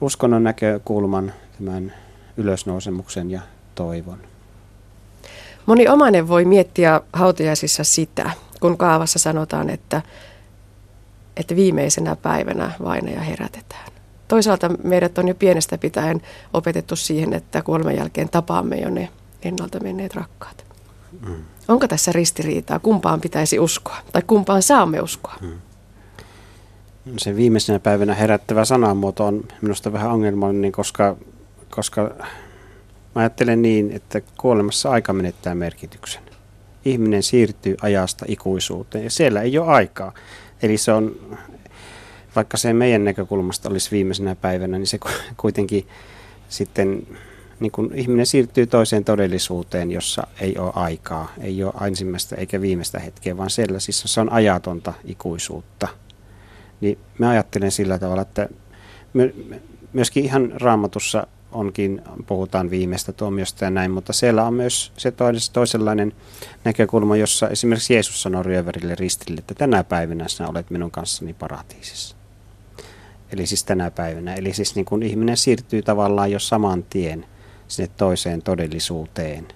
[0.00, 1.94] uskonnon näkökulman, tämän
[2.36, 3.40] ylösnousemuksen ja
[3.74, 4.18] toivon.
[5.66, 8.30] Moni omainen voi miettiä hautajaisissa sitä,
[8.60, 10.02] kun kaavassa sanotaan, että,
[11.36, 13.92] että viimeisenä päivänä vainaja herätetään.
[14.28, 16.22] Toisaalta meidät on jo pienestä pitäen
[16.52, 19.08] opetettu siihen, että kuoleman jälkeen tapaamme jo ne
[19.42, 20.64] ennalta menneet rakkaat.
[21.26, 21.34] Mm.
[21.68, 22.78] Onko tässä ristiriitaa?
[22.78, 23.96] Kumpaan pitäisi uskoa?
[24.12, 25.34] Tai kumpaan saamme uskoa?
[25.40, 25.52] Mm.
[27.16, 31.16] Se viimeisenä päivänä herättävä sanamuoto on minusta vähän ongelmallinen, koska,
[31.70, 32.02] koska
[33.14, 36.22] mä ajattelen niin, että kuolemassa aika menettää merkityksen.
[36.84, 40.12] Ihminen siirtyy ajasta ikuisuuteen ja siellä ei ole aikaa.
[40.62, 41.16] Eli se on,
[42.36, 44.98] vaikka se meidän näkökulmasta olisi viimeisenä päivänä, niin se
[45.36, 45.88] kuitenkin
[46.48, 47.06] sitten
[47.60, 52.98] niin kun ihminen siirtyy toiseen todellisuuteen, jossa ei ole aikaa, ei ole ensimmäistä eikä viimeistä
[52.98, 55.88] hetkeä, vaan sellaisissa se on ajatonta ikuisuutta.
[56.80, 58.48] Niin mä ajattelen sillä tavalla, että
[59.92, 65.12] myöskin ihan raamatussa onkin, puhutaan viimeistä tuomiosta ja näin, mutta siellä on myös se
[65.52, 66.12] toisenlainen
[66.64, 72.16] näkökulma, jossa esimerkiksi Jeesus sanoo ryöverille ristille, että tänä päivänä sinä olet minun kanssani paratiisissa.
[73.32, 74.34] Eli siis tänä päivänä.
[74.34, 77.26] Eli siis niin kun ihminen siirtyy tavallaan jo saman tien–
[77.68, 79.48] sinne toiseen todellisuuteen.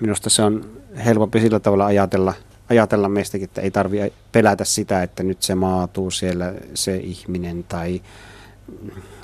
[0.00, 0.70] Minusta se on
[1.04, 2.34] helpompi sillä tavalla ajatella
[2.70, 8.02] ajatella meistäkin, että ei tarvitse pelätä sitä, että nyt se maatuu siellä se ihminen tai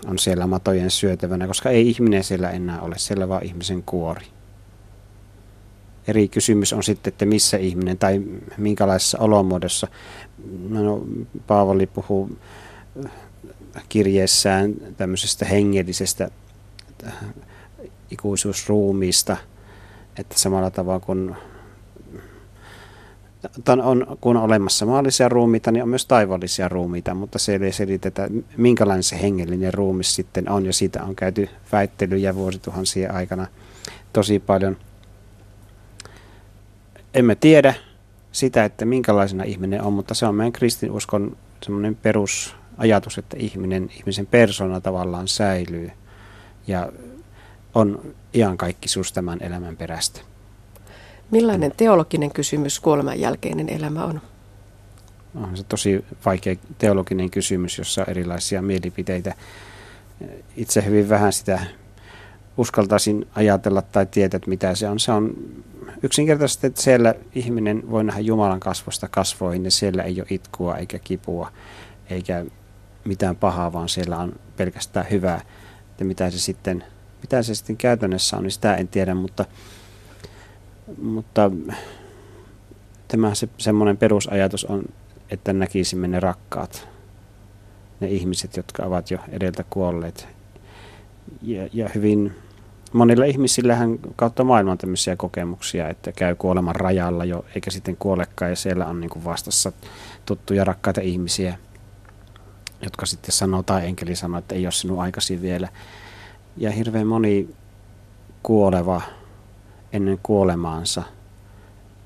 [0.06, 4.26] on siellä matojen syötävänä, koska ei ihminen siellä enää ole, siellä vaan ihmisen kuori.
[6.08, 8.22] Eri kysymys on sitten, että missä ihminen tai
[8.56, 9.88] minkälaisessa olomuodossa.
[10.68, 11.06] No,
[11.46, 12.38] Paavali puhuu
[13.88, 16.30] kirjeessään tämmöisestä hengellisestä
[18.10, 19.36] ikuisuusruumiista,
[20.18, 21.36] että samalla tavalla kuin
[23.82, 28.28] on, kun on olemassa maallisia ruumiita, niin on myös taivallisia ruumiita, mutta se ei selitetä,
[28.56, 33.46] minkälainen se hengellinen ruumis sitten on, ja siitä on käyty väittelyjä vuosituhansien aikana
[34.12, 34.76] tosi paljon.
[37.14, 37.74] Emme tiedä
[38.32, 44.26] sitä, että minkälaisena ihminen on, mutta se on meidän kristinuskon semmoinen perusajatus, että ihminen, ihmisen
[44.26, 45.90] persona tavallaan säilyy
[46.66, 46.92] ja
[47.78, 50.20] on iankaikkisuus tämän elämän perästä.
[51.30, 54.20] Millainen teologinen kysymys kuoleman jälkeinen elämä on?
[55.34, 59.34] On se tosi vaikea teologinen kysymys, jossa on erilaisia mielipiteitä.
[60.56, 61.60] Itse hyvin vähän sitä
[62.56, 65.00] uskaltaisin ajatella tai tietää, mitä se on.
[65.00, 65.34] Se on
[66.02, 70.98] yksinkertaisesti, että siellä ihminen voi nähdä Jumalan kasvosta kasvoihin ja siellä ei ole itkua eikä
[70.98, 71.52] kipua
[72.10, 72.44] eikä
[73.04, 75.40] mitään pahaa, vaan siellä on pelkästään hyvää.
[75.98, 76.84] Ja mitä se sitten,
[77.20, 79.44] mitä se sitten käytännössä on, niin sitä en tiedä, mutta
[81.02, 81.50] mutta
[83.08, 84.84] tämä se, semmoinen perusajatus on,
[85.30, 86.88] että näkisimme ne rakkaat,
[88.00, 90.28] ne ihmiset, jotka ovat jo edeltä kuolleet.
[91.42, 92.34] Ja, ja hyvin
[92.92, 98.56] monilla ihmisillähän kautta maailman tämmöisiä kokemuksia, että käy kuoleman rajalla jo, eikä sitten kuolekaan, ja
[98.56, 99.72] siellä on niin vastassa
[100.26, 101.58] tuttuja rakkaita ihmisiä,
[102.82, 105.68] jotka sitten sanoo, tai enkeli sanoo, että ei ole sinun aikasi vielä.
[106.58, 107.54] Ja hirveän moni
[108.42, 109.02] kuoleva
[109.92, 111.02] ennen kuolemaansa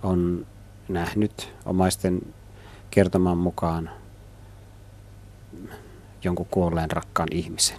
[0.03, 0.47] on
[0.89, 2.35] nähnyt omaisten
[2.91, 3.91] kertoman mukaan
[6.25, 7.79] jonkun kuolleen rakkaan ihmisen.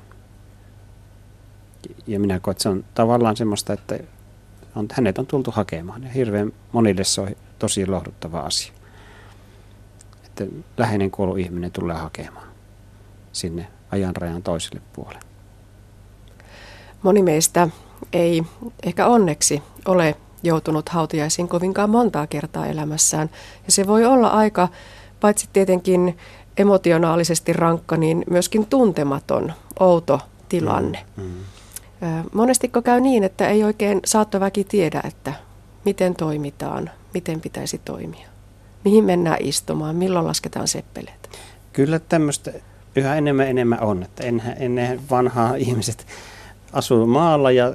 [2.07, 3.99] Ja minä koen, että se on tavallaan semmoista, että
[4.75, 6.03] on, hänet on tultu hakemaan.
[6.03, 8.73] Ja hirveän monille se on tosi lohduttava asia.
[10.25, 10.45] Että
[10.77, 12.47] läheinen kuollut ihminen tulee hakemaan
[13.31, 15.32] sinne ajanrajan toiselle puolelle.
[17.03, 17.69] Moni meistä
[18.13, 18.43] ei
[18.83, 23.29] ehkä onneksi ole joutunut hautajaisiin kovinkaan montaa kertaa elämässään.
[23.65, 24.67] Ja se voi olla aika,
[25.19, 26.17] paitsi tietenkin
[26.57, 31.05] emotionaalisesti rankka, niin myöskin tuntematon, outo tilanne.
[31.17, 32.23] Mm, mm.
[32.33, 35.33] Monestiko käy niin, että ei oikein saattoväki tiedä, että
[35.85, 38.27] miten toimitaan, miten pitäisi toimia?
[38.85, 41.29] Mihin mennään istumaan, milloin lasketaan seppeleet?
[41.73, 42.51] Kyllä tämmöistä
[42.95, 44.03] yhä enemmän enemmän on.
[44.03, 46.05] Että ennen, ennen vanhaa ihmiset
[46.73, 47.73] asuivat maalla ja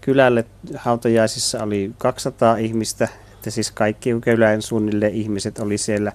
[0.00, 0.44] kylälle
[0.76, 6.12] hautajaisissa oli 200 ihmistä, että siis kaikki kylän suunnilleen ihmiset oli siellä.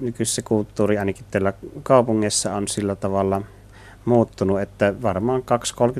[0.00, 1.52] Nykyisessä kulttuuri ainakin tällä
[1.82, 3.42] kaupungissa on sillä tavalla
[4.04, 5.44] muuttunut, että varmaan 2-30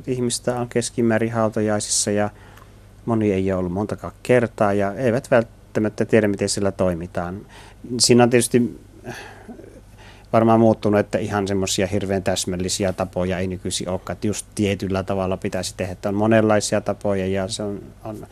[0.07, 2.31] ihmistä on keskimäärin hautajaisissa ja
[3.05, 7.47] moni ei ole ollut montakaan kertaa ja eivät välttämättä tiedä, miten sillä toimitaan.
[7.99, 8.81] Siinä on tietysti
[10.37, 15.37] varmaan muuttunut, että ihan semmoisia hirveän täsmällisiä tapoja ei nykyisin olekaan, että just tietyllä tavalla
[15.37, 18.27] pitäisi tehdä, että on monenlaisia tapoja ja se on, on,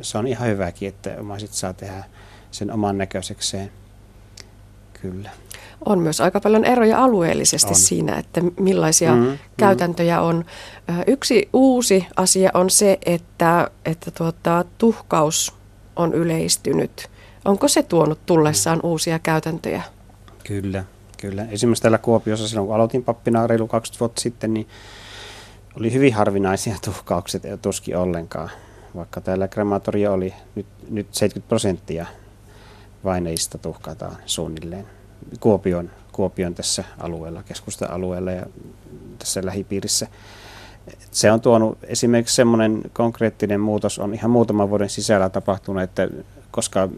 [0.00, 2.04] se on ihan hyväkin, että omaiset saa tehdä
[2.50, 3.70] sen oman näköisekseen.
[5.02, 5.30] Kyllä.
[5.84, 7.74] On myös aika paljon eroja alueellisesti on.
[7.74, 10.24] siinä, että millaisia mm, käytäntöjä mm.
[10.24, 10.44] on.
[11.06, 15.54] Yksi uusi asia on se, että, että tuota, tuhkaus
[15.96, 17.10] on yleistynyt.
[17.44, 18.88] Onko se tuonut tullessaan mm.
[18.88, 19.82] uusia käytäntöjä?
[20.44, 20.84] Kyllä,
[21.30, 21.46] Kyllä.
[21.50, 24.68] Esimerkiksi täällä Kuopiossa silloin, kun aloitin pappina reilu 20 vuotta sitten, niin
[25.78, 28.50] oli hyvin harvinaisia tuhkaukset, ei tuskin ollenkaan.
[28.96, 32.06] Vaikka täällä krematoria oli nyt, nyt 70 prosenttia
[33.04, 34.86] vaineista tuhkataan suunnilleen.
[35.40, 38.46] Kuopion, Kuopion tässä alueella, keskusta-alueella ja
[39.18, 40.06] tässä lähipiirissä.
[41.10, 46.08] Se on tuonut esimerkiksi semmoinen konkreettinen muutos on ihan muutaman vuoden sisällä tapahtunut, että
[46.50, 46.88] koska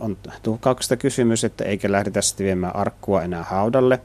[0.00, 4.00] on tuhkauksesta kysymys, että eikä lähdetä sitten viemään arkkua enää haudalle,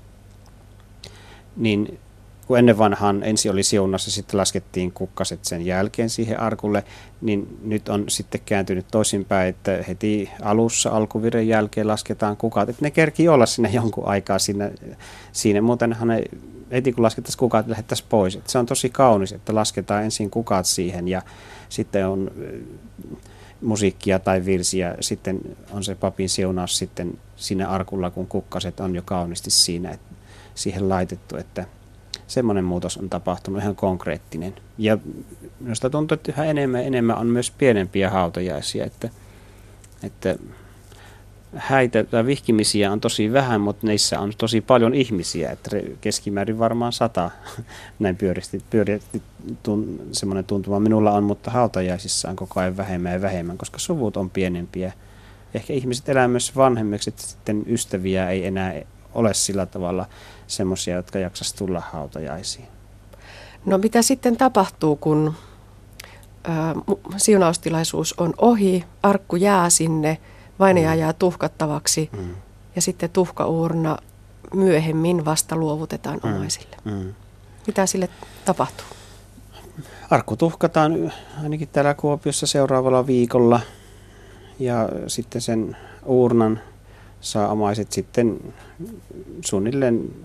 [1.58, 2.00] niin
[2.48, 6.84] kun ennen vanhaan ensi oli siunassa, sitten laskettiin kukkaset sen jälkeen siihen arkulle,
[7.22, 12.92] niin nyt on sitten kääntynyt toisinpäin, että heti alussa alkuviren jälkeen lasketaan kukat, että ne
[12.92, 14.72] kerkii olla sinne jonkun aikaa siinä,
[15.32, 15.62] siinä.
[15.62, 16.24] muutenhan ne,
[16.72, 18.36] heti kun laskettaisiin kukat, lähettäisiin pois.
[18.36, 21.22] Että se on tosi kaunis, että lasketaan ensin kukat siihen ja
[21.70, 22.32] sitten on
[23.66, 24.96] musiikkia tai virsiä.
[25.00, 25.40] Sitten
[25.72, 30.16] on se papin siunaus sitten siinä arkulla, kun kukkaset on jo kauniisti siinä, että
[30.56, 31.66] siihen laitettu, että
[32.28, 34.54] semmoinen muutos on tapahtunut ihan konkreettinen.
[34.78, 34.98] Ja
[35.60, 39.10] minusta tuntuu, että yhä enemmän enemmän on myös pienempiä hautajaisia, että
[40.04, 40.36] että
[41.56, 45.70] häitä tai vihkimisiä on tosi vähän, mutta niissä on tosi paljon ihmisiä, että
[46.02, 47.32] keskimäärin varmaan sata,
[48.00, 49.22] näin pyöristi, pyöristi
[49.64, 54.18] tun, semmoinen tuntuma minulla on, mutta hautajaisissa on koko ajan vähemmän ja vähemmän, koska suvut
[54.18, 54.94] on pienempiä.
[55.54, 58.74] Ehkä ihmiset elää myös vanhemmiksi, että sitten ystäviä ei enää
[59.14, 60.06] ole sillä tavalla
[60.48, 62.68] semmoisia, jotka jaksas tulla hautajaisiin.
[63.66, 65.34] No mitä sitten tapahtuu, kun
[66.48, 66.50] ö,
[67.18, 70.18] siunaustilaisuus on ohi, arkku jää sinne–
[70.60, 71.00] vainaja mm.
[71.00, 72.36] jää tuhkattavaksi mm.
[72.76, 73.98] ja sitten tuhkauurna
[74.54, 76.34] myöhemmin vasta luovutetaan mm.
[76.34, 76.78] omaisille.
[76.84, 77.14] Mm.
[77.68, 78.10] Mitä sille
[78.46, 78.86] tapahtuu?
[80.10, 83.60] Arkku tuhkataan ainakin täällä Kuopiossa seuraavalla viikolla
[84.60, 86.60] ja sitten sen uurnan
[87.22, 88.54] saa omaiset sitten
[89.46, 90.16] suunnilleen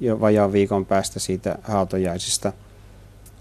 [0.00, 2.52] jo vajaan viikon päästä siitä hautajaisista.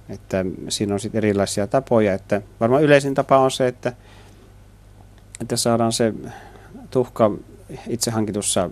[0.09, 3.93] Että siinä on sitten erilaisia tapoja, että varmaan yleisin tapa on se, että
[5.41, 6.13] että saadaan se
[6.91, 7.31] tuhka
[7.87, 8.69] itse hankitussa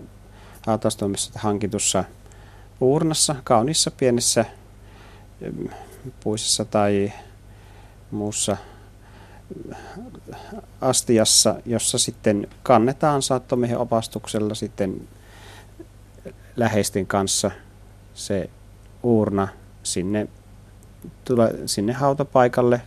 [0.66, 2.04] hautaustoimissa hankitussa
[2.80, 4.44] uurnassa, kaunissa pienessä
[6.24, 7.12] puisessa tai
[8.10, 8.56] muussa
[10.80, 15.08] astiassa, jossa sitten kannetaan saattomiehen opastuksella sitten
[16.56, 17.50] läheisten kanssa
[18.14, 18.50] se
[19.02, 19.48] uurna
[19.82, 20.28] sinne,
[21.24, 22.82] tule, sinne hautapaikalle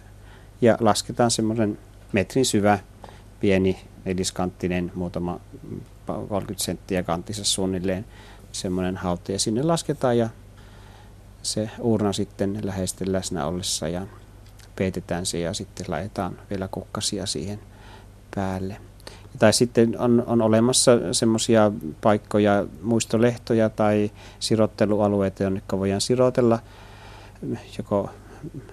[0.61, 1.77] ja lasketaan semmoinen
[2.11, 2.79] metrin syvä
[3.39, 5.39] pieni neliskanttinen, muutama
[6.05, 8.05] 30 senttiä kantissa suunnilleen
[8.51, 10.29] semmoinen hauta ja sinne lasketaan ja
[11.41, 14.07] se urna sitten läheisten läsnä ollessa ja
[14.75, 17.59] peitetään se ja sitten laitetaan vielä kukkasia siihen
[18.35, 18.77] päälle.
[19.39, 21.71] Tai sitten on, on olemassa semmoisia
[22.01, 26.59] paikkoja, muistolehtoja tai sirottelualueita, jonne voidaan sirotella
[27.77, 28.09] joko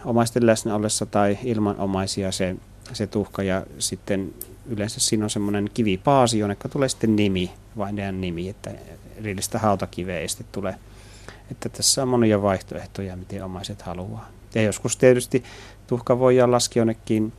[0.05, 2.57] omaisten läsnä ollessa tai ilman omaisia se,
[2.93, 4.35] se tuhka ja sitten
[4.67, 8.71] yleensä siinä on semmoinen kivipaasi, jonne tulee sitten nimi, vainajan nimi, että
[9.17, 10.77] erillistä hautakiveä ei sitten tule.
[11.51, 14.29] Että tässä on monia vaihtoehtoja, miten omaiset haluaa.
[14.55, 15.45] Ja joskus tietysti
[15.87, 17.33] tuhka voi laskea jonnekin,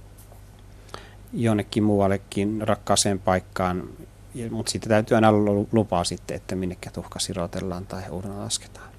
[1.34, 3.90] jonnekin muuallekin rakkaaseen paikkaan,
[4.52, 8.90] mutta siitä täytyy aina olla lupaa sitten, että minnekä tuhka sirotellaan tai urna lasketaan.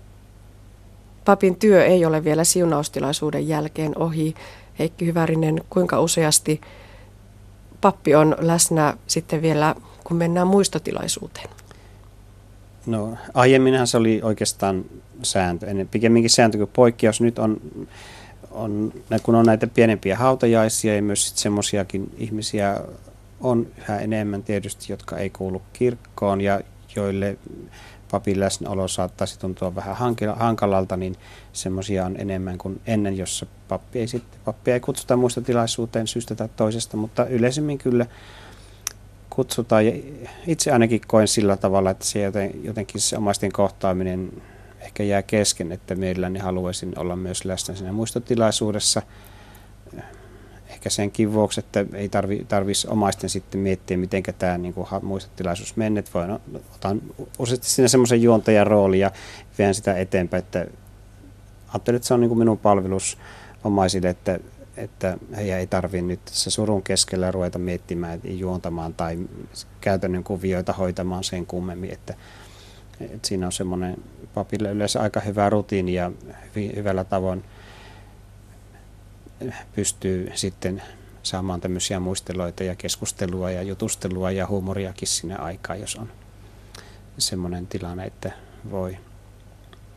[1.24, 4.34] Papin työ ei ole vielä siunaustilaisuuden jälkeen ohi.
[4.78, 6.60] Heikki Hyvärinen, kuinka useasti
[7.84, 9.74] pappi on läsnä sitten vielä,
[10.04, 11.48] kun mennään muistotilaisuuteen?
[12.86, 14.84] No aiemminhan se oli oikeastaan
[15.22, 17.20] sääntö, ennen pikemminkin sääntö kuin poikkeus.
[17.20, 17.56] Nyt on,
[18.50, 22.80] on, kun on näitä pienempiä hautajaisia ja myös semmoisiakin ihmisiä
[23.40, 26.60] on yhä enemmän tietysti, jotka ei kuulu kirkkoon ja
[26.96, 27.36] joille
[28.14, 29.96] papin läsnäolo saattaisi tuntua vähän
[30.36, 31.16] hankalalta, niin
[31.52, 36.34] semmoisia on enemmän kuin ennen, jossa pappi ei, sitten, pappi ei kutsuta muista tilaisuuteen syystä
[36.34, 38.06] tai toisesta, mutta yleisemmin kyllä
[39.30, 39.86] kutsutaan.
[39.86, 39.92] Ja
[40.46, 44.42] itse ainakin koen sillä tavalla, että se jotenkin se omaisten kohtaaminen
[44.80, 49.02] ehkä jää kesken, että mielelläni haluaisin olla myös läsnä siinä muistotilaisuudessa–
[50.84, 55.76] ehkä senkin vuoksi, että ei tarvi, tarvitsisi omaisten sitten miettiä, miten tämä niin kuin, muistotilaisuus
[55.76, 56.14] mennyt.
[56.14, 56.32] Voin
[56.74, 57.02] otan
[57.38, 59.10] useasti siinä semmoisen juontajan rooli ja
[59.58, 60.66] vien sitä eteenpäin, että
[61.68, 63.18] ajattelin, että se on niin kuin minun palvelus
[63.64, 64.38] omaisille, että,
[64.76, 69.18] että heidän ei tarvitse nyt se surun keskellä ruveta miettimään ja juontamaan tai
[69.80, 72.14] käytännön kuvioita hoitamaan sen kummemmin, että,
[73.00, 73.96] että siinä on semmoinen
[74.34, 76.12] papille yleensä aika hyvä rutiini ja
[76.76, 77.44] hyvällä tavoin
[79.74, 80.82] pystyy sitten
[81.22, 86.08] saamaan tämmöisiä muisteloita ja keskustelua ja jutustelua ja huumoriakin sinne aikaan, jos on
[87.18, 88.32] semmoinen tilanne, että
[88.70, 88.96] voi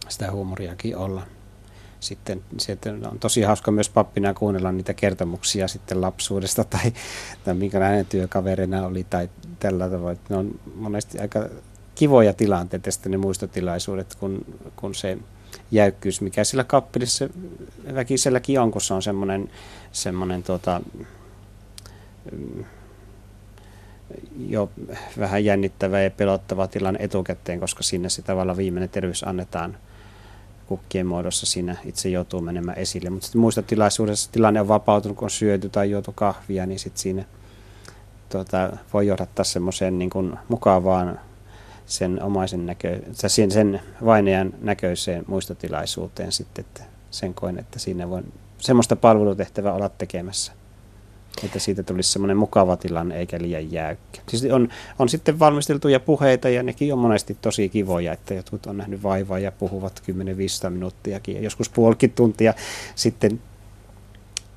[0.10, 1.24] sitä huumoriakin olla.
[2.00, 2.78] Sitten se
[3.12, 6.94] on tosi hauska myös pappina kuunnella niitä kertomuksia sitten lapsuudesta tai,
[7.46, 9.30] tai minkälainen työkaverina oli tai
[9.60, 10.20] tällä tavoin.
[10.30, 11.50] Ne on monesti aika
[11.96, 15.18] kivoja tilanteita sitten ne muistotilaisuudet, kun, kun se
[15.72, 17.30] jäykkyys, mikä sillä kappelissa
[18.72, 19.50] kun se on semmoinen,
[19.92, 20.82] semmoinen tota,
[24.48, 24.72] jo
[25.20, 29.78] vähän jännittävä ja pelottava tilanne etukäteen, koska sinne se tavallaan viimeinen terveys annetaan
[30.68, 33.10] kukkien muodossa siinä itse joutuu menemään esille.
[33.10, 37.02] Mutta sitten muista tilaisuudessa tilanne on vapautunut, kun on syöty tai juotu kahvia, niin sitten
[37.02, 37.26] siinä
[38.30, 40.10] tuota, voi johdattaa semmoiseen niin
[40.48, 41.20] mukavaan
[41.88, 48.24] sen omaisen näkö, sen, sen vainajan näköiseen muistotilaisuuteen sitten, että sen koen, että siinä voi
[48.58, 50.52] semmoista palvelutehtävää olla tekemässä.
[51.44, 54.22] Että siitä tulisi semmoinen mukava tilanne eikä liian jäykkä.
[54.28, 54.70] Siis on,
[55.00, 59.40] on sitten valmisteltuja puheita ja nekin on monesti tosi kivoja, että jotkut on nähnyt vaivaa
[59.40, 60.04] ja puhuvat
[60.68, 62.54] 10-15 minuuttiakin ja joskus puolikin tuntia
[62.96, 63.42] sitten,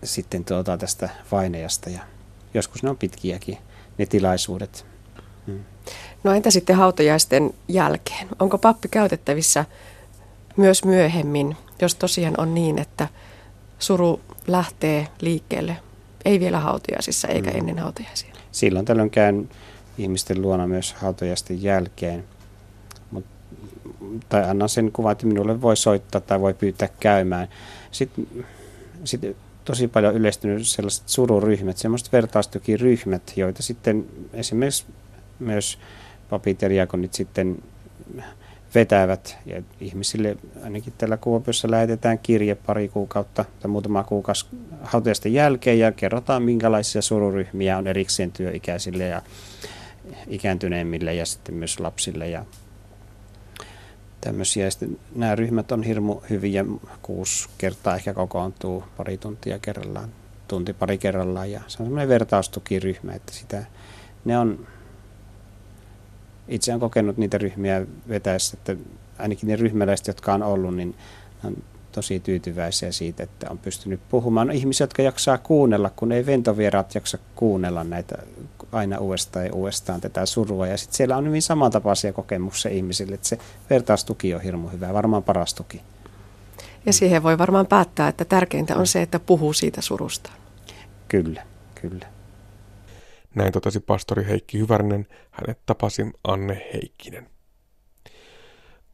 [0.05, 2.01] sitten tuota tästä vainajasta ja
[2.55, 3.59] joskus ne on pitkiäkin
[3.99, 4.90] ne tilaisuudet.
[6.25, 8.29] No entä sitten hautajaisten jälkeen?
[8.39, 9.65] Onko pappi käytettävissä
[10.57, 13.09] myös myöhemmin, jos tosiaan on niin, että
[13.79, 15.77] suru lähtee liikkeelle,
[16.25, 17.59] ei vielä hautajaisissa eikä mm.
[17.59, 18.35] ennen hautajaisia?
[18.53, 19.49] Silloin tällöin käyn
[19.99, 22.25] ihmisten luona myös hautajaisten jälkeen.
[23.11, 23.25] Mut,
[24.29, 27.49] tai annan sen kuvan, että minulle voi soittaa tai voi pyytää käymään.
[27.91, 28.27] Sitten,
[29.05, 34.85] sitten tosi paljon yleistynyt sellaiset sururyhmät, semmoiset vertaistukiryhmät, joita sitten esimerkiksi
[35.39, 35.79] myös
[36.31, 37.63] papit ja diakonit sitten
[38.75, 39.39] vetävät.
[39.47, 44.47] Ja ihmisille ainakin tällä Kuopiossa lähetetään kirje pari kuukautta tai muutama kuukausi
[44.83, 49.23] hautajaisten jälkeen ja kerrotaan minkälaisia sururyhmiä on erikseen työikäisille ja
[50.27, 52.45] ikääntyneemmille ja sitten myös lapsille ja
[54.21, 54.65] tämmöisiä.
[54.65, 56.65] Ja sitten nämä ryhmät on hirmu hyviä,
[57.03, 60.09] kuusi kertaa ehkä kokoontuu pari tuntia kerrallaan,
[60.49, 63.65] tunti pari kerrallaan ja se on semmoinen vertaustukiryhmä, että sitä,
[64.25, 64.67] ne on,
[66.51, 68.77] itse olen kokenut niitä ryhmiä vetäessä, että
[69.19, 70.95] ainakin ne ryhmäläiset, jotka on ollut, niin
[71.45, 71.57] on
[71.93, 74.47] tosi tyytyväisiä siitä, että on pystynyt puhumaan.
[74.47, 78.19] No, ihmisiä, jotka jaksaa kuunnella, kun ei ventovieraat jaksa kuunnella näitä
[78.73, 80.67] aina uudestaan ja uudestaan tätä surua.
[80.67, 83.39] Ja sitten siellä on hyvin samantapaisia kokemuksia ihmisille, että se
[83.71, 85.83] vertaustuki on hirmu hyvä, varmaan paras tuki.
[86.87, 90.31] Ja siihen voi varmaan päättää, että tärkeintä on se, että puhuu siitä surusta.
[91.09, 91.43] Kyllä,
[91.75, 92.07] kyllä.
[93.35, 97.31] Näin totesi pastori Heikki Hyvärinen, hänet tapasi Anne Heikkinen.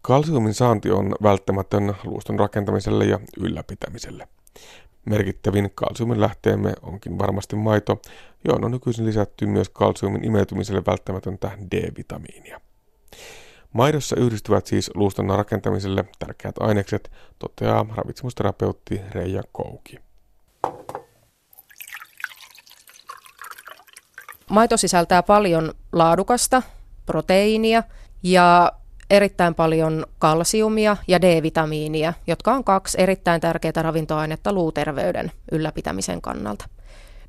[0.03, 4.29] Kalsiumin saanti on välttämätön luuston rakentamiselle ja ylläpitämiselle.
[5.05, 8.01] Merkittävin kalsiumin lähteemme onkin varmasti maito,
[8.45, 12.61] johon on nykyisin lisätty myös kalsiumin imeytymiselle välttämätöntä D-vitamiinia.
[13.73, 20.06] Maidossa yhdistyvät siis luuston rakentamiselle tärkeät ainekset, toteaa ravitsemusterapeutti Reija Kouki.
[24.51, 26.63] Maito sisältää paljon laadukasta,
[27.07, 27.83] proteiinia
[28.23, 28.73] ja
[29.11, 36.69] erittäin paljon kalsiumia ja D-vitamiinia, jotka on kaksi erittäin tärkeää ravintoainetta luuterveyden ylläpitämisen kannalta.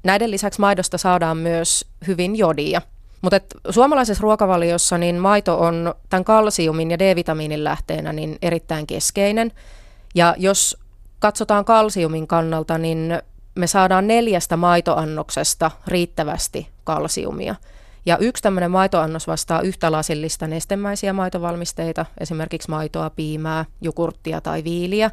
[0.03, 2.82] Näiden lisäksi maidosta saadaan myös hyvin jodia.
[3.22, 3.39] Mutta
[3.70, 9.51] suomalaisessa ruokavaliossa niin maito on tämän kalsiumin ja D-vitamiinin lähteenä niin erittäin keskeinen.
[10.15, 10.78] Ja jos
[11.20, 13.22] katsotaan kalsiumin kannalta, niin
[13.58, 17.55] me saadaan neljästä maitoannoksesta riittävästi kalsiumia.
[18.05, 25.12] Ja yksi tämmöinen maitoannos vastaa yhtä lasillista nestemäisiä maitovalmisteita, esimerkiksi maitoa, piimää, jukurttia tai viiliä,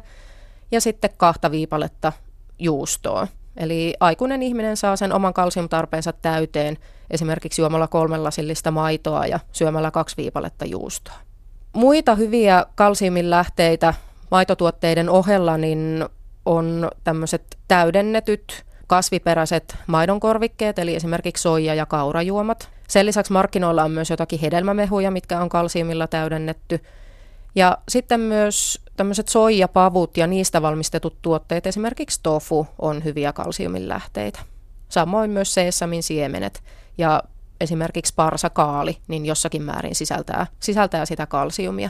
[0.71, 2.13] ja sitten kahta viipaletta
[2.59, 3.27] juustoa.
[3.57, 6.77] Eli aikuinen ihminen saa sen oman kalsiumtarpeensa täyteen
[7.09, 11.15] esimerkiksi juomalla kolmen lasillista maitoa ja syömällä kaksi viipaletta juustoa.
[11.73, 13.93] Muita hyviä kalsiumin lähteitä
[14.31, 16.05] maitotuotteiden ohella niin
[16.45, 22.69] on tämmöiset täydennetyt kasviperäiset maidonkorvikkeet, eli esimerkiksi soija- ja kaurajuomat.
[22.87, 26.79] Sen lisäksi markkinoilla on myös jotakin hedelmämehuja, mitkä on kalsiumilla täydennetty.
[27.55, 34.39] Ja sitten myös tämmöiset soijapavut ja niistä valmistetut tuotteet, esimerkiksi tofu, on hyviä kalsiumin lähteitä.
[34.89, 36.63] Samoin myös seesamin siemenet
[36.97, 37.23] ja
[37.61, 41.89] esimerkiksi parsakaali, niin jossakin määrin sisältää, sisältää sitä kalsiumia.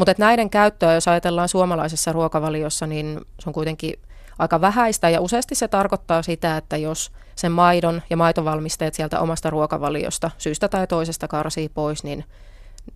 [0.00, 3.94] Mutta näiden käyttöä, jos ajatellaan suomalaisessa ruokavaliossa, niin se on kuitenkin
[4.38, 9.50] aika vähäistä ja useasti se tarkoittaa sitä, että jos sen maidon ja maitovalmisteet sieltä omasta
[9.50, 12.24] ruokavaliosta syystä tai toisesta karsii pois, niin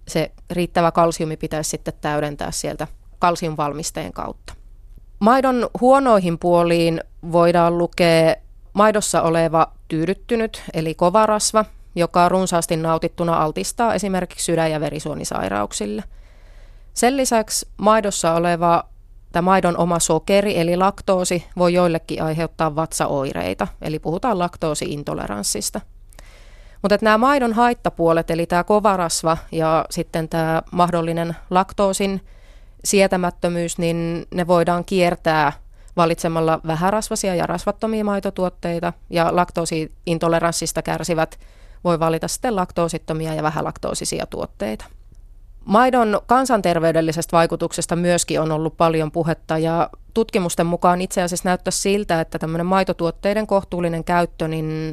[0.09, 2.87] se riittävä kalsiumi pitäisi sitten täydentää sieltä
[3.19, 4.55] kalsiumvalmisteen kautta.
[5.19, 7.01] Maidon huonoihin puoliin
[7.33, 8.35] voidaan lukea
[8.73, 16.05] maidossa oleva tyydyttynyt eli kova rasva, joka runsaasti nautittuna altistaa esimerkiksi sydän- ja verisuonisairauksille.
[16.95, 18.85] Sen lisäksi maidossa oleva
[19.35, 25.81] Tämä maidon oma sokeri eli laktoosi voi joillekin aiheuttaa vatsaoireita, eli puhutaan laktoosiintoleranssista.
[26.83, 32.21] Mutta nämä maidon haittapuolet, eli tämä kovarasva ja sitten tämä mahdollinen laktoosin
[32.85, 35.53] sietämättömyys, niin ne voidaan kiertää
[35.97, 41.39] valitsemalla vähärasvasia ja rasvattomia maitotuotteita, ja laktoosiintoleranssista kärsivät
[41.85, 44.85] voi valita sitten laktoosittomia ja vähälaktoosisia tuotteita.
[45.65, 52.21] Maidon kansanterveydellisestä vaikutuksesta myöskin on ollut paljon puhetta ja tutkimusten mukaan itse asiassa näyttää siltä,
[52.21, 54.93] että tämmöinen maitotuotteiden kohtuullinen käyttö niin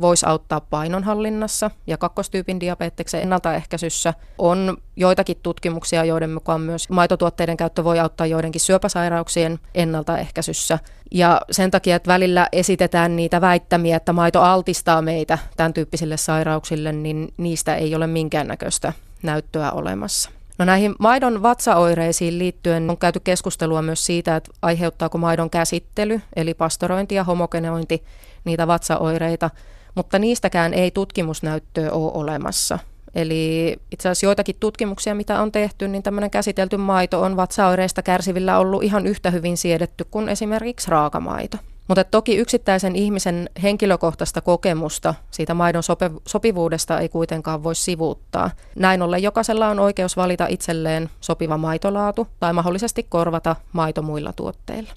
[0.00, 4.14] voisi auttaa painonhallinnassa ja kakkostyypin diabeteksen ennaltaehkäisyssä.
[4.38, 10.78] On joitakin tutkimuksia, joiden mukaan myös maitotuotteiden käyttö voi auttaa joidenkin syöpäsairauksien ennaltaehkäisyssä.
[11.10, 16.92] Ja sen takia, että välillä esitetään niitä väittämiä, että maito altistaa meitä tämän tyyppisille sairauksille,
[16.92, 18.92] niin niistä ei ole minkäännäköistä
[19.22, 20.30] näyttöä olemassa.
[20.58, 26.54] No näihin maidon vatsaoireisiin liittyen on käyty keskustelua myös siitä, että aiheuttaako maidon käsittely, eli
[26.54, 28.02] pastorointi ja homogenointi,
[28.44, 29.50] niitä vatsaoireita.
[29.94, 32.78] mutta niistäkään ei tutkimusnäyttöä ole olemassa.
[33.14, 38.58] Eli itse asiassa joitakin tutkimuksia, mitä on tehty, niin tämmöinen käsitelty maito on vatsaoireista kärsivillä
[38.58, 41.56] ollut ihan yhtä hyvin siedetty kuin esimerkiksi raakamaito.
[41.88, 45.82] Mutta toki yksittäisen ihmisen henkilökohtaista kokemusta siitä maidon
[46.26, 48.50] sopivuudesta ei kuitenkaan voi sivuuttaa.
[48.76, 54.92] Näin ollen jokaisella on oikeus valita itselleen sopiva maitolaatu tai mahdollisesti korvata maito muilla tuotteilla.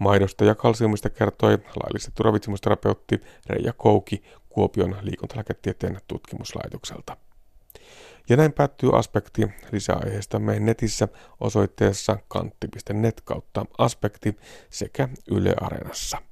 [0.00, 7.16] Maidosta ja kalsiumista kertoi laillistettu ravitsemusterapeutti Reija Kouki Kuopion liikuntalääketieteen tutkimuslaitokselta.
[8.28, 11.08] Ja näin päättyy aspekti lisäaiheesta meidän netissä
[11.40, 14.36] osoitteessa kantti.net kautta aspekti
[14.70, 16.27] sekä Yle Areenassa.